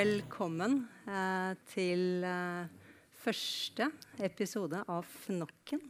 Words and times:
velkommen 0.00 0.76
eh, 1.10 1.50
til 1.68 2.22
eh, 2.24 2.68
første 3.20 3.90
episode 4.24 4.78
av 4.88 5.04
Fnokken. 5.26 5.82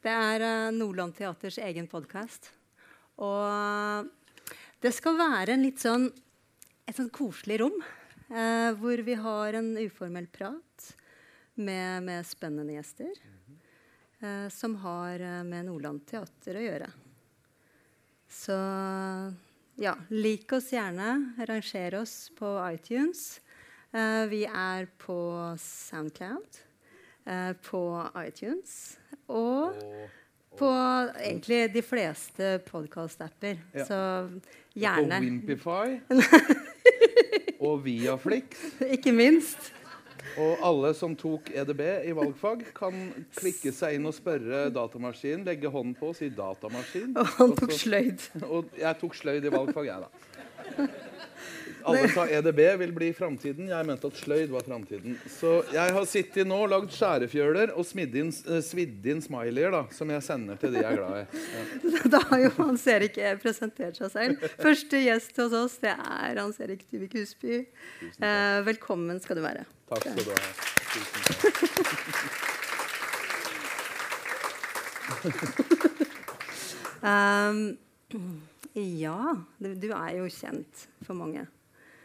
Det 0.00 0.12
er 0.12 0.44
eh, 0.46 0.68
Nordland 0.72 1.12
Teaters 1.18 1.58
egen 1.60 1.90
podkast. 1.92 2.48
Og 3.20 3.42
eh, 3.50 4.46
det 4.80 4.94
skal 4.96 5.18
være 5.18 5.58
sånn, 5.76 6.08
et 6.86 6.96
sånn 6.96 7.12
koselig 7.12 7.58
rom 7.66 7.76
eh, 7.82 8.70
hvor 8.80 9.02
vi 9.04 9.18
har 9.26 9.58
en 9.60 9.74
uformell 9.82 10.30
prat 10.32 10.90
med, 11.58 12.06
med 12.06 12.24
spennende 12.24 12.78
gjester 12.78 13.12
eh, 14.22 14.46
som 14.48 14.78
har 14.86 15.26
med 15.44 15.68
Nordland 15.68 16.06
Teater 16.08 16.62
å 16.62 16.64
gjøre. 16.70 16.88
Så 18.40 18.56
ja, 19.76 19.94
lik 20.08 20.52
oss 20.56 20.70
gjerne. 20.72 21.32
Ranger 21.48 22.00
oss 22.00 22.30
på 22.36 22.52
iTunes. 22.72 23.40
Uh, 23.94 24.26
vi 24.28 24.44
er 24.44 24.88
på 25.00 25.16
Soundcloud, 25.60 26.60
uh, 27.28 27.52
på 27.64 27.82
iTunes 28.26 28.98
og, 29.28 29.76
og 29.76 30.58
på 30.58 30.68
og, 30.68 31.14
egentlig 31.20 31.60
de 31.74 31.82
fleste 31.84 32.56
podkast-apper. 32.66 33.60
Ja. 33.76 33.86
Så 33.88 34.00
gjerne. 34.74 35.20
Og 35.20 35.28
Wimpify. 35.28 35.96
og 37.66 37.84
Viaflix. 37.84 38.68
Ikke 38.90 39.12
minst. 39.12 39.72
Og 40.36 40.62
alle 40.68 40.92
som 40.96 41.14
tok 41.16 41.48
EDB 41.54 41.82
i 42.10 42.12
valgfag, 42.16 42.66
kan 42.76 42.96
klikke 43.38 43.72
seg 43.72 43.96
inn 43.96 44.08
og 44.08 44.14
spørre 44.16 44.66
datamaskinen. 44.74 45.46
Legge 45.48 45.72
hånden 45.72 45.96
på 45.96 46.12
og 46.12 46.18
si 46.18 46.28
'datamaskin'. 46.28 47.16
Og 47.16 47.30
han 47.38 47.54
tok 47.56 47.72
sløyd. 47.72 48.26
Og 48.44 48.76
jeg 48.78 49.00
tok 49.00 49.14
sløyd 49.16 49.44
i 49.44 49.52
valgfag, 49.52 49.88
jeg, 49.88 50.04
da. 50.04 50.35
Alle 51.86 52.08
sa 52.10 52.26
EDB 52.26 52.58
vil 52.80 52.92
bli 52.94 53.12
framtiden. 53.14 53.68
Jeg 53.70 53.86
mente 53.86 54.06
at 54.10 54.16
sløyd 54.18 54.50
var 54.50 54.64
framtiden. 54.66 55.14
Så 55.30 55.62
jeg 55.70 55.92
har 55.94 56.04
sittet 56.10 56.46
nå 56.48 56.56
og 56.64 56.70
lagd 56.72 56.90
skjærefjøler 56.94 57.70
og 57.78 57.86
svidd 57.86 58.14
inn, 58.18 58.32
svidd 58.34 59.06
inn 59.06 59.22
smileyer 59.22 59.70
da, 59.74 59.82
som 59.94 60.10
jeg 60.10 60.22
sender 60.26 60.56
til 60.60 60.72
de 60.74 60.78
jeg 60.82 60.90
er 60.90 60.96
glad 60.98 61.14
i. 61.20 61.22
Ja. 61.54 61.62
Da 62.16 62.20
har 62.30 62.38
jo 62.42 62.50
Hans 62.58 62.84
Erik 62.90 63.14
presentert 63.42 63.96
seg 64.00 64.08
selv. 64.12 64.32
Første 64.58 64.96
gjest 65.02 65.36
hos 65.42 65.52
oss 65.56 65.74
det 65.82 65.94
er 65.94 66.36
Hans 66.40 66.60
Erik 66.62 66.82
Dyvik 66.90 67.14
Husby. 67.20 67.54
Uh, 68.18 68.58
velkommen 68.66 69.20
skal 69.22 69.36
du 69.38 69.42
være. 69.46 69.62
Takk 69.90 70.02
skal 70.10 70.24
du 70.26 70.30
ha. 70.34 70.38
um, 77.06 77.58
ja, 78.76 79.36
du, 79.58 79.74
du 79.80 79.90
er 79.94 80.16
jo 80.18 80.26
kjent 80.32 80.86
for 81.06 81.14
mange. 81.18 81.46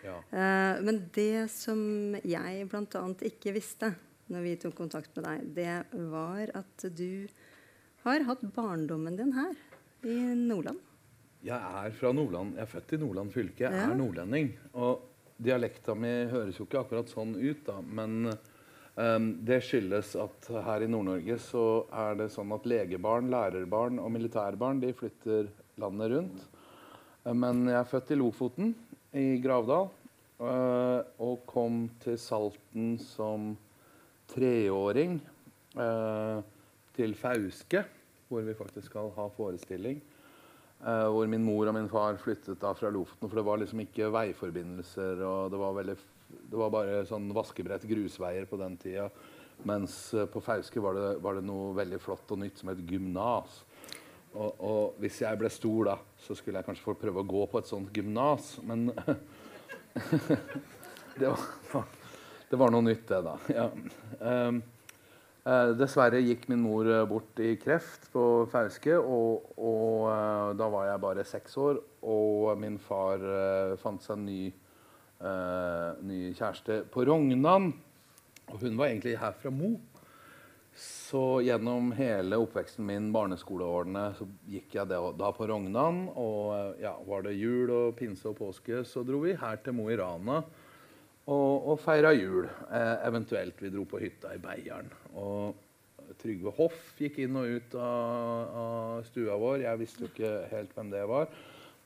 Ja. 0.06 0.18
Uh, 0.34 0.82
men 0.86 1.04
det 1.14 1.48
som 1.54 1.82
jeg 2.24 2.68
bl.a. 2.72 3.04
ikke 3.28 3.54
visste 3.56 3.94
når 4.32 4.46
vi 4.46 4.54
tok 4.62 4.78
kontakt 4.78 5.16
med 5.18 5.28
deg, 5.28 5.50
det 5.58 6.06
var 6.12 6.54
at 6.58 6.86
du 6.96 7.28
har 8.06 8.24
hatt 8.26 8.46
barndommen 8.56 9.18
din 9.20 9.34
her 9.36 9.54
i 10.08 10.18
Nordland. 10.38 10.80
Jeg 11.46 11.58
er 11.58 11.94
fra 11.98 12.12
Nordland. 12.14 12.56
Jeg 12.56 12.64
er 12.64 12.70
født 12.70 12.94
i 12.96 13.02
Nordland 13.02 13.34
fylke. 13.34 13.66
Jeg 13.66 13.74
ja. 13.74 13.90
er 13.90 13.98
nordlending. 13.98 14.52
Og 14.78 15.02
dialekta 15.42 15.96
mi 15.98 16.12
høres 16.30 16.60
jo 16.60 16.68
ikke 16.68 16.84
akkurat 16.84 17.10
sånn 17.10 17.34
ut, 17.36 17.64
da. 17.66 17.80
Men 17.82 18.30
um, 18.30 19.28
det 19.46 19.62
skyldes 19.66 20.14
at 20.22 20.50
her 20.68 20.86
i 20.86 20.90
Nord-Norge 20.90 21.38
så 21.42 21.66
er 22.04 22.22
det 22.22 22.30
sånn 22.34 22.54
at 22.56 22.70
legebarn, 22.70 23.32
lærerbarn 23.34 24.00
og 24.02 24.14
militærbarn 24.14 24.82
de 24.84 24.94
flytter 24.98 25.50
landet 25.82 26.14
rundt. 26.14 26.48
Men 27.26 27.68
jeg 27.70 27.78
er 27.78 27.90
født 27.90 28.14
i 28.14 28.18
Lofoten 28.18 28.72
i 29.18 29.40
Gravdal. 29.44 29.90
Uh, 30.42 31.06
og 31.22 31.44
kom 31.46 31.84
til 32.02 32.16
Salten 32.18 32.96
som 32.98 33.52
treåring 34.32 35.20
uh, 35.78 36.40
til 36.96 37.14
Fauske, 37.20 37.84
hvor 38.32 38.48
vi 38.48 38.56
faktisk 38.58 38.90
skal 38.90 39.12
ha 39.18 39.28
forestilling. 39.36 40.00
Uh, 40.82 41.12
hvor 41.14 41.30
min 41.30 41.46
mor 41.46 41.70
og 41.70 41.78
min 41.78 41.92
far 41.92 42.18
flyttet 42.18 42.58
da 42.62 42.72
fra 42.74 42.90
Lofoten. 42.90 43.30
For 43.30 43.38
det 43.38 43.46
var 43.46 43.62
liksom 43.62 43.84
ikke 43.86 44.10
veiforbindelser. 44.16 45.22
og 45.22 45.52
Det 45.54 45.62
var, 45.62 45.78
veldig, 45.78 45.98
det 46.50 46.64
var 46.64 46.74
bare 46.74 47.04
sånn 47.10 47.30
vaskebrett 47.38 47.86
grusveier 47.92 48.50
på 48.50 48.58
den 48.64 48.80
tida. 48.82 49.12
Mens 49.70 50.08
på 50.34 50.42
Fauske 50.42 50.82
var 50.82 50.98
det, 50.98 51.10
var 51.22 51.38
det, 51.38 51.46
noe 51.46 51.76
veldig 51.78 52.02
flott 52.02 52.34
og 52.34 52.42
nytt 52.42 52.58
som 52.58 52.74
het 52.74 52.82
gymnas. 52.90 53.62
Og, 54.32 54.52
og, 54.64 55.00
hvis 55.04 55.22
jeg 55.26 55.40
ble 55.40 55.50
stor, 55.52 55.90
da, 55.90 55.98
så 56.24 56.36
skulle 56.38 56.62
jeg 56.62 56.68
kanskje 56.70 56.86
få 56.86 56.96
prøve 57.00 57.24
å 57.24 57.28
gå 57.28 57.42
på 57.52 57.60
et 57.60 57.68
sånt 57.68 57.90
gymnas. 57.96 58.54
Men 58.64 58.88
det, 61.20 61.28
var, 61.28 61.42
det, 62.48 62.56
var, 62.56 62.72
noe 62.72 62.86
nytt, 62.86 63.04
det, 63.10 63.20
da. 63.28 63.36
Ja. 63.52 63.68
Um, 64.22 64.62
uh, 65.44 65.74
dessverre 65.76 66.24
gikk 66.24 66.48
min 66.52 66.64
mor 66.64 66.88
eh, 66.88 67.04
bort 67.10 67.44
i 67.44 67.58
kreft 67.60 68.08
på 68.14 68.24
Fauske, 68.52 68.96
og, 68.96 69.52
og 69.60 70.08
uh, 70.08 70.56
da 70.56 70.72
var 70.72 70.88
jeg 70.94 71.06
bare 71.10 71.28
seks 71.28 71.60
år. 71.60 71.84
Og 72.08 72.56
min 72.62 72.80
far 72.80 73.20
uh, 73.20 73.78
fant 73.84 74.04
seg 74.04 74.16
en 74.20 74.28
ny, 74.32 74.44
ny 76.08 76.32
kjæreste 76.34 76.82
på 76.90 77.04
Rognan. 77.06 77.74
Og 78.52 78.64
hun 78.64 78.80
var 78.80 78.90
egentlig 78.90 79.20
her 79.20 79.36
fra 79.38 79.52
Mo. 79.54 79.76
Så 80.82 81.42
gjennom 81.46 81.92
hele 81.94 82.40
oppveksten 82.42 82.86
min, 82.88 83.12
barneskoleårene, 83.14 84.06
så 84.18 84.26
gikk 84.50 84.80
jeg 84.80 84.90
da 84.90 85.32
på 85.36 85.48
Rognan. 85.50 86.06
Og 86.18 86.80
ja, 86.82 86.96
var 87.06 87.26
det 87.28 87.36
jul 87.38 87.70
og 87.70 87.98
pinse 88.00 88.26
og 88.32 88.40
påske, 88.40 88.82
så 88.88 89.04
dro 89.06 89.20
vi 89.26 89.36
her 89.38 89.60
til 89.62 89.76
Mo 89.78 89.90
i 89.92 89.98
Rana 90.00 90.40
og, 90.42 91.68
og 91.74 91.78
feira 91.84 92.14
jul. 92.16 92.48
Eh, 92.48 92.96
eventuelt 93.10 93.62
vi 93.62 93.74
dro 93.74 93.86
på 93.86 94.02
hytta 94.02 94.34
i 94.34 94.42
Beiarn. 94.42 94.90
Og 95.20 96.16
Trygve 96.22 96.56
Hoff 96.58 96.96
gikk 97.00 97.22
inn 97.24 97.38
og 97.40 97.60
ut 97.60 97.78
av, 97.78 98.58
av, 98.64 99.06
stua 99.12 99.38
vår. 99.40 99.62
Jeg 99.68 99.84
visste 99.84 100.06
jo 100.06 100.10
ikke 100.10 100.34
helt 100.52 100.74
hvem 100.76 100.90
det 100.96 101.06
var. 101.12 101.30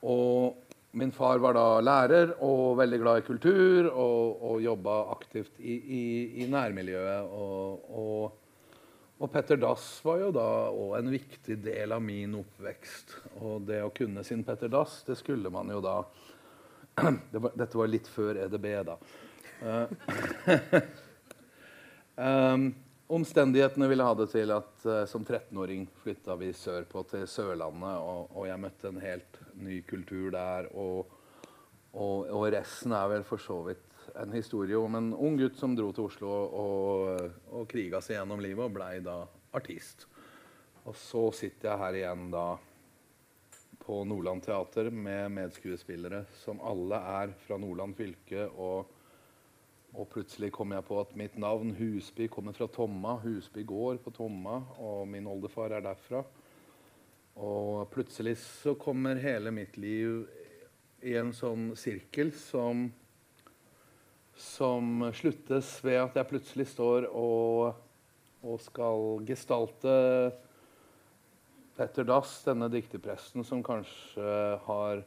Og 0.07 0.77
min 0.95 1.11
far 1.11 1.41
var 1.43 1.57
da 1.57 1.67
lærer 1.83 2.37
og 2.45 2.77
veldig 2.79 3.03
glad 3.03 3.19
i 3.19 3.27
kultur 3.27 3.89
og, 3.91 4.41
og 4.47 4.63
jobba 4.63 5.01
aktivt 5.17 5.59
i, 5.59 5.75
i, 5.75 6.03
i 6.45 6.49
nærmiljøet. 6.53 7.35
og, 7.35 7.91
og 7.91 8.41
og 9.15 9.31
Petter 9.31 9.55
Dass 9.57 10.01
var 10.03 10.19
jo 10.19 10.31
da 10.35 10.47
òg 10.75 10.97
en 10.97 11.09
viktig 11.13 11.55
del 11.63 11.93
av 11.95 12.01
min 12.03 12.33
oppvekst. 12.35 13.13
Og 13.47 13.63
det 13.67 13.79
å 13.85 13.93
kunne 13.95 14.25
sin 14.27 14.43
Petter 14.43 14.71
Dass, 14.71 15.03
det 15.07 15.15
skulle 15.21 15.51
man 15.53 15.71
jo 15.71 15.79
da 15.83 16.01
det 17.31 17.39
var, 17.39 17.53
Dette 17.55 17.79
var 17.79 17.91
litt 17.91 18.09
før 18.11 18.41
EDB, 18.43 18.67
da. 18.87 18.97
um, 22.19 22.67
omstendighetene 23.15 23.87
ville 23.87 24.03
ha 24.03 24.19
det 24.19 24.27
til 24.33 24.51
at 24.51 24.83
uh, 24.83 25.01
som 25.07 25.23
13-åring 25.23 25.87
flytta 26.03 26.35
vi 26.41 26.51
sørpå 26.51 27.05
til 27.13 27.23
Sørlandet. 27.23 27.95
Og, 28.03 28.35
og, 28.35 28.43
jeg 28.49 28.63
møtte 28.67 28.91
en 28.91 29.03
helt 29.03 29.39
ny 29.55 29.79
kultur 29.87 30.27
der. 30.35 30.67
Og, 30.75 31.07
og, 31.95 32.27
og 32.35 32.49
resten 32.51 32.91
er 32.99 33.11
vel 33.15 33.27
for 33.27 33.39
så 33.39 33.61
vidt 33.69 33.94
en 34.21 34.31
historie 34.31 34.77
om 34.77 34.95
en 34.95 35.13
ung 35.13 35.37
gutt 35.37 35.57
som 35.59 35.75
dro 35.75 35.91
til 35.95 36.07
Oslo 36.09 36.29
og, 36.31 37.33
og 37.51 37.67
kriga 37.71 38.01
seg 38.03 38.19
gjennom 38.19 38.43
livet 38.43 38.67
og 38.67 38.75
blei 38.75 38.99
da 39.03 39.21
artist. 39.55 40.07
Og 40.85 40.95
så 40.99 41.27
sitter 41.33 41.71
jeg 41.71 41.81
her 41.81 41.99
igjen 41.99 42.29
da 42.33 42.45
på 43.85 44.01
Nordland 44.07 44.43
Teater 44.45 44.89
med 44.89 45.33
medskuespillere 45.35 46.23
som 46.41 46.61
alle 46.65 46.99
er 47.21 47.33
fra 47.45 47.57
Nordland 47.61 47.97
fylke. 47.97 48.47
Og, 48.49 48.87
og 49.93 50.09
plutselig 50.13 50.51
kom 50.55 50.73
jeg 50.73 50.85
på 50.87 50.99
at 51.01 51.13
mitt 51.17 51.37
navn, 51.41 51.75
Husby, 51.77 52.29
kommer 52.31 52.55
fra 52.57 52.69
Tomma. 52.71 53.17
Husby 53.21 53.65
gård 53.67 54.01
på 54.05 54.13
Tomma, 54.15 54.61
og 54.81 55.05
min 55.09 55.29
oldefar 55.29 55.75
er 55.77 55.85
derfra. 55.85 56.23
Og 57.35 57.85
plutselig 57.91 58.37
så 58.41 58.73
kommer 58.79 59.19
hele 59.21 59.53
mitt 59.53 59.77
liv 59.77 60.23
i 61.05 61.17
en 61.19 61.33
sånn 61.35 61.73
sirkel 61.77 62.31
som 62.37 62.87
som 64.35 65.11
sluttes 65.15 65.77
ved 65.83 66.01
at 66.01 66.17
jeg 66.19 66.27
plutselig 66.27 66.67
står 66.67 67.07
og, 67.15 67.75
og 68.43 68.59
skal 68.63 69.23
gestalte 69.27 69.95
Petter 71.75 72.07
Dass, 72.07 72.37
denne 72.45 72.69
dikterpresten 72.71 73.43
som 73.47 73.63
kanskje 73.63 74.59
har, 74.67 75.01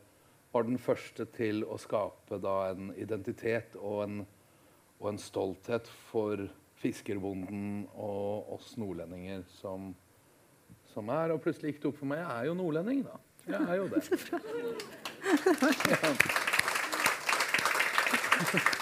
var 0.52 0.66
den 0.68 0.80
første 0.80 1.24
til 1.36 1.62
å 1.64 1.78
skape 1.80 2.40
da, 2.44 2.72
en 2.72 2.92
identitet 2.96 3.76
og 3.80 4.02
en, 4.04 4.18
og 4.98 5.12
en, 5.12 5.20
stolthet 5.20 5.88
for 6.10 6.48
fiskerbonden 6.78 7.86
og 7.96 8.52
oss 8.58 8.74
nordlendinger 8.80 9.42
som, 9.58 9.94
som, 10.92 11.08
er. 11.12 11.32
Og 11.32 11.42
plutselig 11.44 11.72
gikk 11.72 11.82
det 11.84 11.90
opp 11.92 12.00
for 12.02 12.12
meg 12.12 12.20
jeg 12.24 12.34
er 12.34 12.50
jo 12.50 12.58
nordlending, 12.60 13.00
da. 13.08 13.16
Jeg 13.48 13.62
er 13.64 13.76
jo 13.80 13.86
det. 13.92 14.02
Ja. 18.38 18.68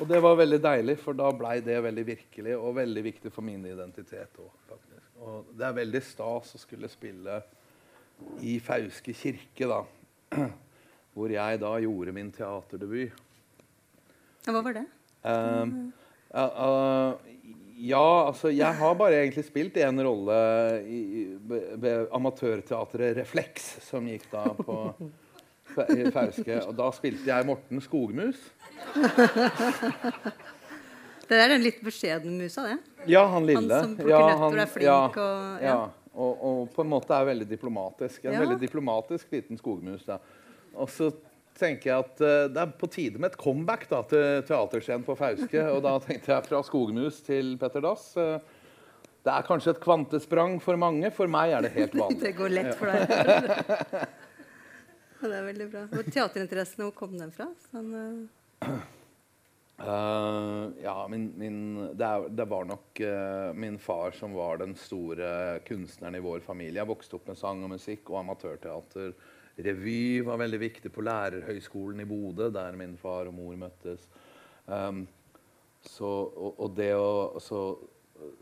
Og 0.00 0.08
det 0.08 0.20
var 0.24 0.38
veldig 0.40 0.58
deilig, 0.64 0.96
for 1.02 1.16
da 1.16 1.28
blei 1.36 1.58
det 1.64 1.76
veldig 1.84 2.04
virkelig 2.06 2.56
og 2.56 2.76
veldig 2.78 3.04
viktig 3.04 3.32
for 3.34 3.44
min 3.46 3.64
identitet 3.68 4.40
òg. 4.40 4.76
Og 5.22 5.52
det 5.54 5.66
er 5.68 5.76
veldig 5.76 6.00
stas 6.02 6.56
å 6.56 6.60
skulle 6.60 6.90
spille 6.90 7.38
i 8.42 8.56
Fauske 8.62 9.14
kirke, 9.14 9.68
da. 9.70 9.82
hvor 11.14 11.32
jeg 11.32 11.60
da 11.60 11.74
gjorde 11.82 12.14
min 12.16 12.30
teaterdebut. 12.32 13.20
Hva 14.46 14.62
var 14.64 14.78
det? 14.78 14.86
Um, 15.22 15.92
uh, 16.34 16.40
uh, 16.40 17.32
ja, 17.82 18.26
altså 18.26 18.50
Jeg 18.50 18.74
har 18.74 18.94
bare 18.98 19.20
egentlig 19.20 19.44
spilt 19.46 19.76
én 19.78 20.02
rolle 20.02 20.38
i, 20.82 21.00
amatørteatret 22.14 23.20
Refleks, 23.20 23.68
som 23.86 24.08
gikk 24.10 24.26
da 24.32 24.48
på 24.58 24.78
Fauske. 26.14 26.58
Og 26.66 26.74
da 26.78 26.88
spilte 26.96 27.28
jeg 27.30 27.48
Morten 27.48 27.82
Skogmus. 27.84 28.40
Det 31.32 31.38
er 31.40 31.52
den 31.54 31.62
litt 31.64 31.80
beskjedne 31.80 32.32
musa, 32.36 32.66
det? 32.66 32.78
Ja, 33.08 33.22
han 33.32 33.46
lille. 33.48 33.72
Han 33.72 33.92
som 33.92 33.92
plukker 33.96 34.12
ja, 34.12 34.22
nøtter 34.28 34.44
og 34.44 34.58
er 34.60 34.70
flink 34.70 34.88
ja, 34.90 35.24
og 35.24 35.62
ja. 35.64 35.76
Og, 36.12 36.32
og, 36.44 36.64
på 36.74 36.84
en 36.84 36.90
måte 36.92 37.16
er 37.16 37.24
veldig 37.24 37.46
diplomatisk. 37.48 38.26
En 38.28 38.36
veldig 38.42 38.58
diplomatisk 38.60 39.30
liten 39.32 39.56
skogmus. 39.56 40.02
da. 40.04 40.18
Og 40.76 40.90
så 40.92 41.08
tenker 41.56 41.88
jeg 41.88 42.04
at 42.04 42.20
uh, 42.20 42.50
det 42.52 42.60
er 42.60 42.74
på 42.76 42.88
tide 42.92 43.20
med 43.20 43.32
et 43.32 43.38
comeback 43.40 43.86
da, 43.88 44.02
til 44.10 44.42
teaterscenen 44.48 45.06
på 45.06 45.16
Fauske. 45.16 45.62
Og 45.72 45.80
da 45.86 45.94
tenkte 46.04 46.34
jeg 46.34 46.48
fra 46.50 46.60
skogmus 46.68 47.22
til 47.24 47.54
Petter 47.60 47.84
Dass. 47.84 48.10
Uh, 48.18 48.36
det 49.22 49.32
er 49.32 49.46
kanskje 49.46 49.72
et 49.76 49.80
kvantesprang 49.80 50.58
for 50.60 50.76
mange. 50.80 51.08
For 51.16 51.30
meg 51.32 51.56
er 51.56 51.64
det 51.64 51.72
helt 51.78 51.96
vanlig. 52.02 52.20
Det 52.26 52.34
går 52.36 52.56
lett 52.58 52.76
for 52.76 52.92
deg. 52.92 54.04
Ja, 55.22 55.28
det 55.30 55.36
er 55.38 55.44
veldig 55.46 55.68
bra. 55.70 55.84
Hvor 55.92 56.08
teaterinteressen, 56.10 56.82
hvor 56.82 56.96
kom 56.98 57.12
den 57.14 57.30
fra? 57.30 57.46
Sånn, 57.70 57.92
uh... 57.94 58.72
Uh, 59.82 60.68
ja, 60.82 60.94
min, 61.10 61.28
min, 61.38 61.60
det, 61.98 62.06
er, 62.06 62.26
det 62.30 62.44
var 62.50 62.66
nok 62.66 63.00
uh, 63.02 63.54
min 63.54 63.78
far 63.82 64.14
som 64.14 64.34
var 64.34 64.60
den 64.60 64.74
store 64.78 65.60
kunstneren 65.66 66.18
i 66.18 66.22
vår 66.22 66.42
familie. 66.42 66.80
Jeg 66.80 66.90
vokste 66.90 67.18
opp 67.18 67.30
med 67.30 67.38
sang 67.38 67.62
og 67.62 67.72
musikk 67.76 68.10
og 68.10 68.20
amatørteater. 68.20 69.14
Revy 69.62 70.22
var 70.26 70.42
veldig 70.42 70.60
viktig 70.62 70.92
på 70.94 71.06
Lærerhøgskolen 71.06 72.02
i 72.02 72.08
Bodø, 72.08 72.50
der 72.54 72.78
min 72.78 72.98
far 72.98 73.30
og 73.30 73.38
mor 73.38 73.54
møttes. 73.62 74.06
Um, 74.66 75.04
så, 75.82 76.10
og, 76.10 76.52
og, 76.58 76.68
det 76.78 76.92
å, 76.98 77.40
så, 77.42 77.64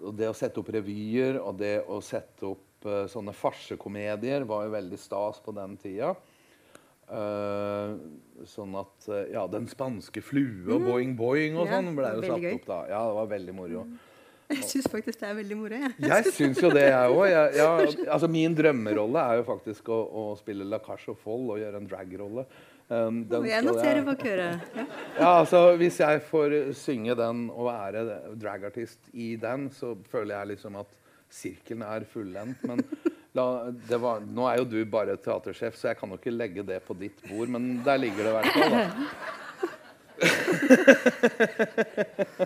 og 0.01 0.17
det 0.17 0.29
å 0.33 0.37
sette 0.37 0.61
opp 0.61 0.73
revyer 0.77 1.41
og 1.41 1.61
det 1.61 1.77
å 1.89 2.01
sette 2.05 2.49
opp 2.55 2.89
uh, 2.89 3.05
sånne 3.09 3.37
farsekomedier 3.37 4.49
var 4.49 4.65
jo 4.65 4.77
veldig 4.77 5.01
stas 5.01 5.45
på 5.45 5.57
den 5.57 5.77
tida. 5.81 6.15
Eh, 7.11 7.95
sånn 8.47 8.77
at 8.79 9.09
eh, 9.11 9.33
Ja, 9.35 9.47
Den 9.51 9.67
spanske 9.71 10.23
flue 10.23 10.77
og 10.77 10.85
boing 10.87 11.17
boing 11.19 11.59
og 11.59 11.67
Mm. 11.67 11.73
Sånn 11.75 11.97
ble 11.97 12.13
jo 12.15 12.23
satt 12.23 12.45
gøy. 12.45 12.55
opp 12.55 12.67
da. 12.69 12.79
Ja, 12.89 13.01
det 13.09 13.17
var 13.19 13.27
veldig 13.35 13.55
moro. 13.55 13.85
Jeg 14.51 14.65
syns 14.67 14.89
faktisk 14.91 15.21
det 15.21 15.29
er 15.29 15.35
veldig 15.39 15.57
moro. 15.57 15.79
Jeg. 15.79 15.93
Jeg 16.03 16.33
syns 16.35 16.59
jo 16.63 16.71
det, 16.75 16.89
jeg 16.89 17.11
òg. 17.15 18.07
Altså, 18.09 18.29
min 18.31 18.55
drømmerolle 18.55 19.23
er 19.23 19.39
jo 19.39 19.45
faktisk 19.47 19.91
å, 19.95 19.99
å 20.11 20.25
spille 20.39 20.67
La 20.67 20.81
og 20.83 21.19
Foll 21.23 21.53
og 21.55 21.61
gjøre 21.63 21.79
en 21.79 21.87
dragrolle. 21.87 22.47
Um, 22.91 23.21
den 23.31 23.45
jeg 23.47 23.63
noterer 23.63 24.03
bak 24.03 24.25
øret. 24.27 24.65
Ja. 24.75 24.87
Ja, 25.21 25.29
altså 25.39 25.77
Hvis 25.79 26.01
jeg 26.03 26.23
får 26.27 26.73
synge 26.75 27.15
den 27.15 27.45
og 27.51 27.69
være 27.69 28.03
dragartist 28.35 28.99
i 29.15 29.37
den, 29.37 29.69
så 29.71 29.95
føler 30.11 30.41
jeg 30.41 30.57
liksom 30.57 30.81
at 30.81 30.97
sirkelen 31.31 31.85
er 31.87 32.03
fullendt. 32.11 32.65
Men 32.67 32.83
la, 33.37 33.47
var, 34.03 34.21
nå 34.27 34.47
er 34.51 34.57
jo 34.61 34.65
du 34.69 34.85
bare 34.91 35.17
teatersjef, 35.21 35.75
så 35.79 35.89
jeg 35.91 35.99
kan 36.01 36.11
jo 36.11 36.17
ikke 36.21 36.35
legge 36.35 36.63
det 36.67 36.81
på 36.87 36.95
ditt 36.99 37.19
bord. 37.29 37.49
Men 37.55 37.63
der 37.87 37.97
ligger 38.03 38.23
det 38.25 38.31
i 38.31 38.37
hvert 38.39 38.55
fall. 38.57 38.75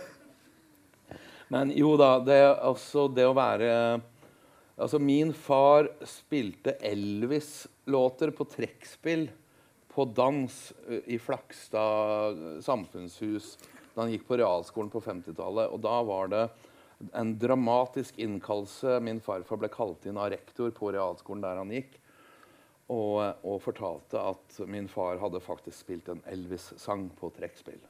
Men 1.54 1.70
jo 1.76 1.96
da, 2.00 2.19
det, 2.25 2.34
er 2.40 2.54
altså, 2.66 3.08
det 3.12 3.26
å 3.28 3.36
være 3.36 4.00
Altså, 4.75 4.98
min 4.98 5.31
far 5.38 5.86
spilte 6.02 6.72
Elvis-låter 6.82 8.32
på 8.34 8.42
trekkspill 8.50 9.28
på 9.94 10.04
dans 10.10 10.56
i 11.06 11.19
Flakstad 11.22 12.58
samfunnshus 12.66 13.52
da 13.94 14.02
han 14.02 14.10
gikk 14.10 14.26
på 14.26 14.40
realskolen 14.40 14.90
på 14.90 14.98
50-tallet. 15.04 15.70
Og 15.70 15.78
da 15.84 15.94
var 16.02 16.32
det 16.32 16.42
en 17.12 17.34
dramatisk 17.38 18.18
innkallelse. 18.18 19.00
Min 19.00 19.20
farfar 19.20 19.60
ble 19.60 19.70
kalt 19.72 20.06
inn 20.06 20.18
av 20.20 20.30
rektor 20.32 20.70
på 20.74 20.92
realskolen 20.94 21.44
der 21.44 21.60
han 21.60 21.72
gikk. 21.74 21.98
Og, 22.92 23.20
og 23.42 23.60
fortalte 23.64 24.20
at 24.20 24.58
min 24.68 24.88
far 24.92 25.20
hadde 25.22 25.40
faktisk 25.40 25.86
spilt 25.86 26.10
en 26.12 26.22
Elvis-sang 26.28 27.08
på 27.18 27.30
trekkspill. 27.36 27.80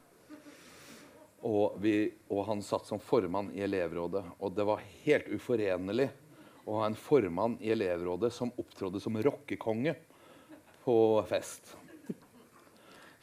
Og, 1.44 1.74
vi, 1.82 2.08
og 2.32 2.46
han 2.48 2.62
satt 2.64 2.86
som 2.88 3.02
formann 3.02 3.50
i 3.52 3.64
elevrådet. 3.66 4.22
Og 4.38 4.54
det 4.56 4.64
var 4.68 4.84
helt 5.04 5.28
uforenlig 5.34 6.08
å 6.64 6.78
ha 6.78 6.88
en 6.88 6.96
formann 6.96 7.58
i 7.60 7.74
elevrådet 7.74 8.32
som 8.32 8.54
opptrådde 8.56 9.02
som 9.02 9.18
rockekonge 9.22 9.96
på 10.84 10.96
fest. 11.28 11.74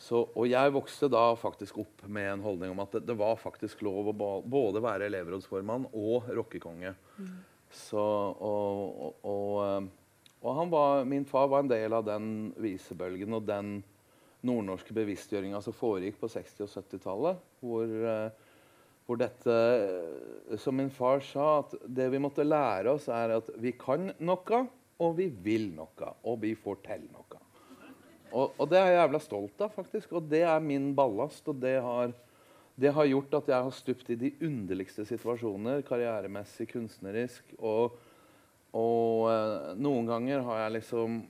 Så, 0.02 0.24
og 0.34 0.48
jeg 0.50 0.74
vokste 0.74 1.12
da 1.14 1.28
faktisk 1.38 1.78
opp 1.84 2.06
med 2.10 2.26
en 2.32 2.44
holdning 2.46 2.74
om 2.74 2.82
at 2.82 2.96
det, 2.96 3.04
det 3.12 3.16
var 3.20 3.38
faktisk 3.38 3.84
lov 3.86 4.10
å 4.10 4.16
både 4.42 4.82
være 4.82 5.12
elevrådsformann 5.12 5.92
og 5.92 6.32
rockekonge. 6.34 6.96
Så, 7.72 8.02
og, 8.02 9.22
og, 9.22 9.28
og, 10.42 10.50
eh, 10.50 10.64
var, 10.74 11.06
min 11.06 11.28
far 11.30 11.52
var 11.52 11.64
en 11.64 11.72
del 11.72 11.94
av 11.94 12.08
den 12.08 12.50
visebølgen 12.60 13.38
og 13.38 13.46
den 13.48 13.76
nordnorske 14.42 14.96
bevisstgjøringa 14.98 15.62
som 15.62 15.78
foregikk 15.78 16.18
på 16.20 16.32
60- 16.34 16.66
og 16.66 16.74
70-tallet. 16.74 17.46
Hvor, 17.62 17.94
eh, 18.16 18.50
hvor 19.06 19.22
dette 19.22 19.54
eh, 19.54 20.58
Som 20.60 20.82
min 20.82 20.90
far 20.92 21.22
sa, 21.24 21.60
at 21.62 21.78
det 21.86 22.10
vi 22.12 22.20
måtte 22.20 22.48
lære 22.48 22.98
oss, 22.98 23.08
er 23.08 23.38
at 23.38 23.54
vi 23.62 23.76
kan 23.78 24.10
noe, 24.20 24.66
og 25.02 25.16
vi 25.18 25.30
vil 25.30 25.72
noe, 25.78 26.16
og 26.26 26.42
vi 26.42 26.56
får 26.58 26.82
til 26.90 27.06
noe. 27.14 27.31
Og, 28.32 28.56
og 28.58 28.70
det 28.72 28.80
er 28.80 28.92
jeg 28.92 29.00
jævla 29.02 29.22
stolt 29.24 29.64
av, 29.66 29.74
faktisk. 29.76 30.16
Og 30.18 30.30
det 30.32 30.44
er 30.48 30.64
min 30.64 30.92
ballast. 30.98 31.48
Og 31.52 31.60
det 31.62 31.76
har, 31.84 32.16
det 32.80 32.94
har 32.96 33.10
gjort 33.12 33.38
at 33.42 33.52
jeg 33.52 33.68
har 33.68 33.76
stupt 33.76 34.10
i 34.14 34.20
de 34.20 34.32
underligste 34.48 35.06
situasjoner 35.10 35.84
karrieremessig, 35.88 36.70
kunstnerisk. 36.72 37.54
Og, 37.60 38.00
og 38.78 39.30
eh, 39.34 39.72
noen 39.82 40.10
ganger 40.10 40.44
har 40.48 40.66
jeg 40.66 40.80
liksom 40.80 41.22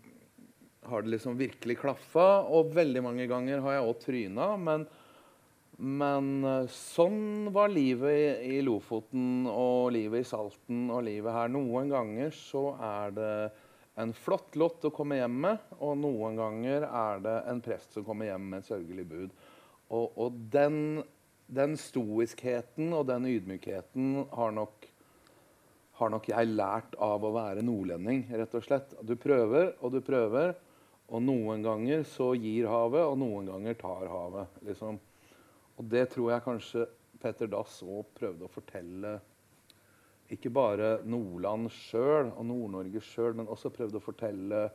har 0.81 1.01
det 1.01 1.13
liksom 1.13 1.38
virkelig 1.38 1.77
klaffa, 1.77 2.42
og 2.50 2.74
veldig 2.74 3.03
mange 3.06 3.27
ganger 3.30 3.62
har 3.62 3.77
jeg 3.77 3.88
òg 3.88 4.00
tryna. 4.01 4.48
Men, 4.57 4.86
men 5.77 6.31
eh, 6.48 6.71
sånn 6.74 7.51
var 7.53 7.74
livet 7.74 8.15
i, 8.15 8.56
i 8.57 8.62
Lofoten 8.65 9.46
og 9.50 9.91
livet 9.96 10.25
i 10.25 10.29
Salten 10.31 10.88
og 10.89 11.05
livet 11.05 11.36
her. 11.36 11.51
Noen 11.53 11.91
ganger 11.91 12.34
så 12.36 12.72
er 12.81 13.13
det 13.17 13.36
en 14.01 14.13
flott 14.17 14.55
lott 14.60 14.86
å 14.88 14.93
komme 14.93 15.20
hjem 15.20 15.38
med, 15.46 15.65
og 15.79 15.98
noen 16.01 16.38
ganger 16.39 16.86
er 16.88 17.22
det 17.24 17.36
en 17.51 17.62
prest 17.63 17.93
som 17.96 18.05
kommer 18.08 18.31
hjem 18.31 18.48
med 18.50 18.63
et 18.63 18.70
sørgelig 18.72 19.05
bud. 19.10 19.36
Og, 19.91 20.17
og 20.17 20.39
den, 20.53 21.01
den 21.51 21.77
stoiskheten 21.79 22.93
og 22.98 23.05
den 23.12 23.27
ydmykheten 23.29 24.25
har 24.34 24.55
nok, 24.55 24.88
har 26.00 26.13
nok 26.13 26.29
jeg 26.31 26.53
lært 26.53 26.98
av 27.01 27.24
å 27.27 27.34
være 27.36 27.65
nordlending, 27.65 28.25
rett 28.31 28.58
og 28.58 28.65
slett. 28.65 28.96
Du 29.05 29.15
prøver 29.20 29.74
og 29.79 29.93
du 29.93 30.01
prøver, 30.05 30.55
og 31.12 31.24
noen 31.25 31.63
ganger 31.65 32.05
så 32.08 32.31
gir 32.39 32.70
havet, 32.72 33.03
og 33.03 33.17
noen 33.20 33.50
ganger 33.51 33.75
tar 33.79 34.08
havet. 34.08 34.62
liksom. 34.63 35.00
Og 35.75 35.89
det 35.91 36.08
tror 36.13 36.31
jeg 36.31 36.46
kanskje 36.46 36.88
Petter 37.22 37.50
Dass 37.51 37.81
òg 37.84 38.15
prøvde 38.17 38.48
å 38.48 38.51
fortelle 38.51 39.17
ikke 40.31 40.51
bare 40.53 40.93
Nordland 41.07 41.69
sjøl 41.73 42.31
og 42.31 42.45
Nord-Norge 42.47 43.03
sjøl, 43.03 43.35
men 43.38 43.50
også 43.51 43.71
prøvde 43.73 44.00
å 44.00 44.03
fortelle 44.03 44.65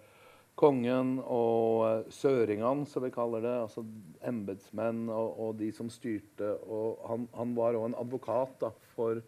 kongen 0.57 1.19
og 1.21 1.83
eh, 1.87 2.13
søringene, 2.13 2.87
som 2.89 3.05
vi 3.05 3.13
kaller 3.15 3.45
det, 3.45 3.57
altså 3.67 3.85
embetsmenn 4.27 5.07
og, 5.13 5.35
og 5.47 5.59
de 5.61 5.71
som 5.77 5.91
styrte. 5.93 6.55
Og 6.65 7.03
han, 7.11 7.27
han 7.37 7.53
var 7.57 7.77
òg 7.77 7.91
en 7.91 7.99
advokat 8.01 8.57
da, 8.65 8.73
for 8.95 9.21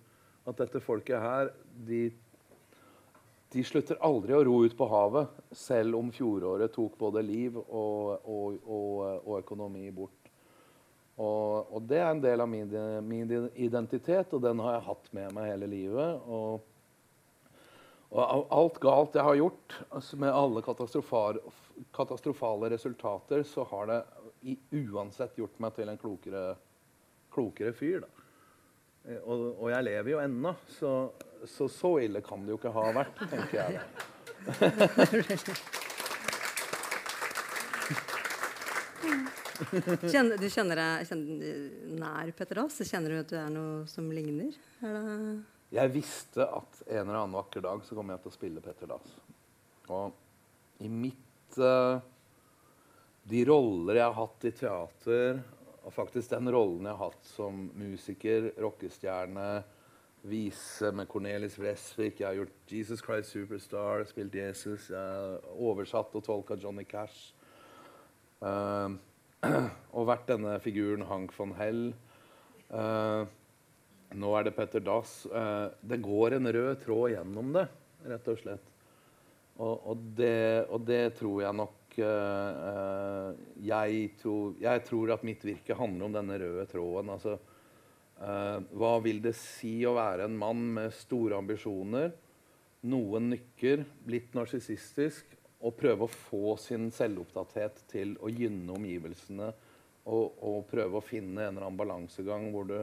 at 0.48 0.62
dette 0.62 0.80
folket 0.80 1.20
her, 1.20 1.52
de, 1.88 2.08
de 3.52 3.64
slutter 3.64 4.00
aldri 4.04 4.36
å 4.36 4.42
ro 4.48 4.62
ut 4.64 4.76
på 4.76 4.88
havet, 4.88 5.36
selv 5.52 6.00
om 6.00 6.12
fjoråret 6.14 6.72
tok 6.72 6.96
både 7.00 7.24
liv 7.24 7.60
og, 7.60 8.24
og, 8.24 8.56
og 8.68 9.34
økonomi 9.42 9.90
bort. 9.92 10.17
Og, 11.18 11.66
og 11.74 11.82
det 11.90 11.98
er 11.98 12.12
en 12.12 12.20
del 12.22 12.38
av 12.44 12.48
min, 12.50 12.68
min 13.02 13.48
identitet, 13.58 14.30
og 14.36 14.42
den 14.44 14.60
har 14.62 14.76
jeg 14.76 14.84
hatt 14.86 15.08
med 15.16 15.32
meg 15.34 15.48
hele 15.50 15.66
livet. 15.70 16.20
Og, 16.30 16.60
og 18.14 18.22
alt 18.54 18.78
galt 18.82 19.14
jeg 19.18 19.26
har 19.26 19.36
gjort, 19.40 19.74
altså 19.90 20.16
med 20.22 20.30
alle 20.30 20.62
katastrofale, 20.62 22.70
resultater, 22.70 23.42
så 23.42 23.66
har 23.72 23.84
det 23.90 23.98
i, 24.46 24.54
uansett 24.84 25.34
gjort 25.40 25.58
meg 25.58 25.74
til 25.74 25.88
en 25.90 25.98
klokere, 25.98 26.54
klokere 27.34 27.72
fyr. 27.74 28.06
Eh, 29.08 29.18
Og, 29.24 29.58
og 29.58 29.70
jeg 29.72 29.82
lever 29.90 30.10
jo 30.14 30.20
ennå, 30.22 30.54
så, 30.78 31.10
så 31.50 31.66
så 31.72 31.98
ille 32.06 32.22
kan 32.22 32.46
det 32.46 32.54
jo 32.54 32.58
ikke 32.60 32.76
ha 32.78 32.92
vært, 33.00 33.16
tenker 33.26 33.58
jeg. 33.58 33.74
Kjenner, 39.58 40.38
du 40.38 40.46
kjenner 40.50 40.78
deg 40.78 41.08
kjenner, 41.08 41.62
nær 41.98 42.32
Petter 42.36 42.60
Dass? 42.60 42.78
Kjenner 42.86 43.14
du 43.14 43.20
at 43.22 43.32
du 43.32 43.38
er 43.40 43.48
noe 43.52 43.86
som 43.90 44.06
ligner? 44.14 44.54
Er 44.84 45.40
Jeg 45.74 45.94
visste 45.96 46.46
at 46.46 46.82
en 46.86 47.02
eller 47.02 47.24
annen 47.24 47.36
vakker 47.38 47.64
dag 47.64 47.82
så 47.86 47.98
kommer 47.98 48.16
jeg 48.16 48.24
til 48.24 48.32
å 48.32 48.36
spille 48.38 48.64
Petter 48.64 48.90
Dass. 48.90 49.16
Og 49.92 50.84
i 50.84 50.90
mitt 50.92 51.58
uh, 51.58 51.98
de 53.28 53.44
roller 53.48 53.98
jeg 53.98 54.06
har 54.06 54.16
hatt 54.16 54.46
i 54.48 54.52
teater, 54.56 55.40
og 55.82 55.92
faktisk 55.92 56.30
den 56.32 56.48
rollen 56.52 56.86
jeg 56.86 56.96
har 56.96 57.10
hatt 57.10 57.26
som 57.28 57.66
musiker, 57.76 58.52
rockestjerne, 58.60 59.48
vise 60.28 60.90
med 60.96 61.08
Cornelis 61.10 61.58
Vresvik, 61.60 62.20
jeg 62.20 62.26
har 62.26 62.38
gjort 62.40 62.72
Jesus 62.72 63.02
Christ 63.04 63.34
Superstar, 63.34 64.04
spilt 64.08 64.34
Jesus, 64.34 64.88
jeg 64.90 64.98
har 64.98 65.44
oversatt 65.54 66.16
og 66.18 66.24
tolka 66.26 66.56
Johnny 66.58 66.84
Cash. 66.88 67.34
Uh, 68.40 68.96
og 69.96 70.08
vært 70.08 70.30
denne 70.32 70.56
figuren 70.62 71.04
Hank 71.08 71.34
von 71.36 71.54
Hell. 71.58 71.92
Uh, 72.68 73.22
nå 74.18 74.32
er 74.34 74.48
det 74.48 74.54
Petter 74.56 74.82
Dass. 74.84 75.20
Uh, 75.30 75.70
det 75.86 76.00
går 76.04 76.38
en 76.38 76.50
rød 76.54 76.80
tråd 76.82 77.14
gjennom 77.14 77.52
det, 77.54 77.66
rett 78.10 78.32
og 78.32 78.40
slett. 78.40 78.72
Og, 79.58 79.74
og, 79.90 80.02
det, 80.18 80.66
og 80.70 80.84
det, 80.86 81.02
tror 81.18 81.42
jeg 81.42 81.58
nok 81.58 81.74
jeg 81.98 84.02
tror, 84.20 84.52
jeg, 84.62 84.82
tror, 84.86 85.10
at 85.10 85.24
mitt 85.26 85.42
virke 85.42 85.74
handler 85.74 86.06
om 86.06 86.12
denne 86.14 86.36
røde 86.38 86.62
tråden. 86.70 87.10
Altså, 87.10 87.32
hva 88.78 88.92
vil 89.02 89.18
det 89.24 89.32
si 89.34 89.72
å 89.82 89.96
være 89.96 90.28
en 90.28 90.36
mann 90.38 90.62
med 90.76 90.94
store 90.94 91.40
ambisjoner, 91.42 92.12
noen 92.86 93.32
nykker, 93.32 93.82
blitt 94.06 94.30
narsissistisk, 94.38 95.34
å 95.58 95.72
prøve 95.74 96.06
å 96.06 96.12
få 96.12 96.54
sin 96.60 96.90
selvopptatthet 96.94 97.82
til 97.90 98.14
å 98.22 98.30
gynne 98.30 98.74
omgivelsene 98.76 99.48
og, 100.08 100.38
og, 100.38 100.60
prøve 100.70 101.00
å 101.00 101.04
finne 101.04 101.42
en 101.42 101.56
eller 101.56 101.66
annen 101.66 101.80
balansegang 101.80 102.48
hvor 102.54 102.68
du, 102.68 102.76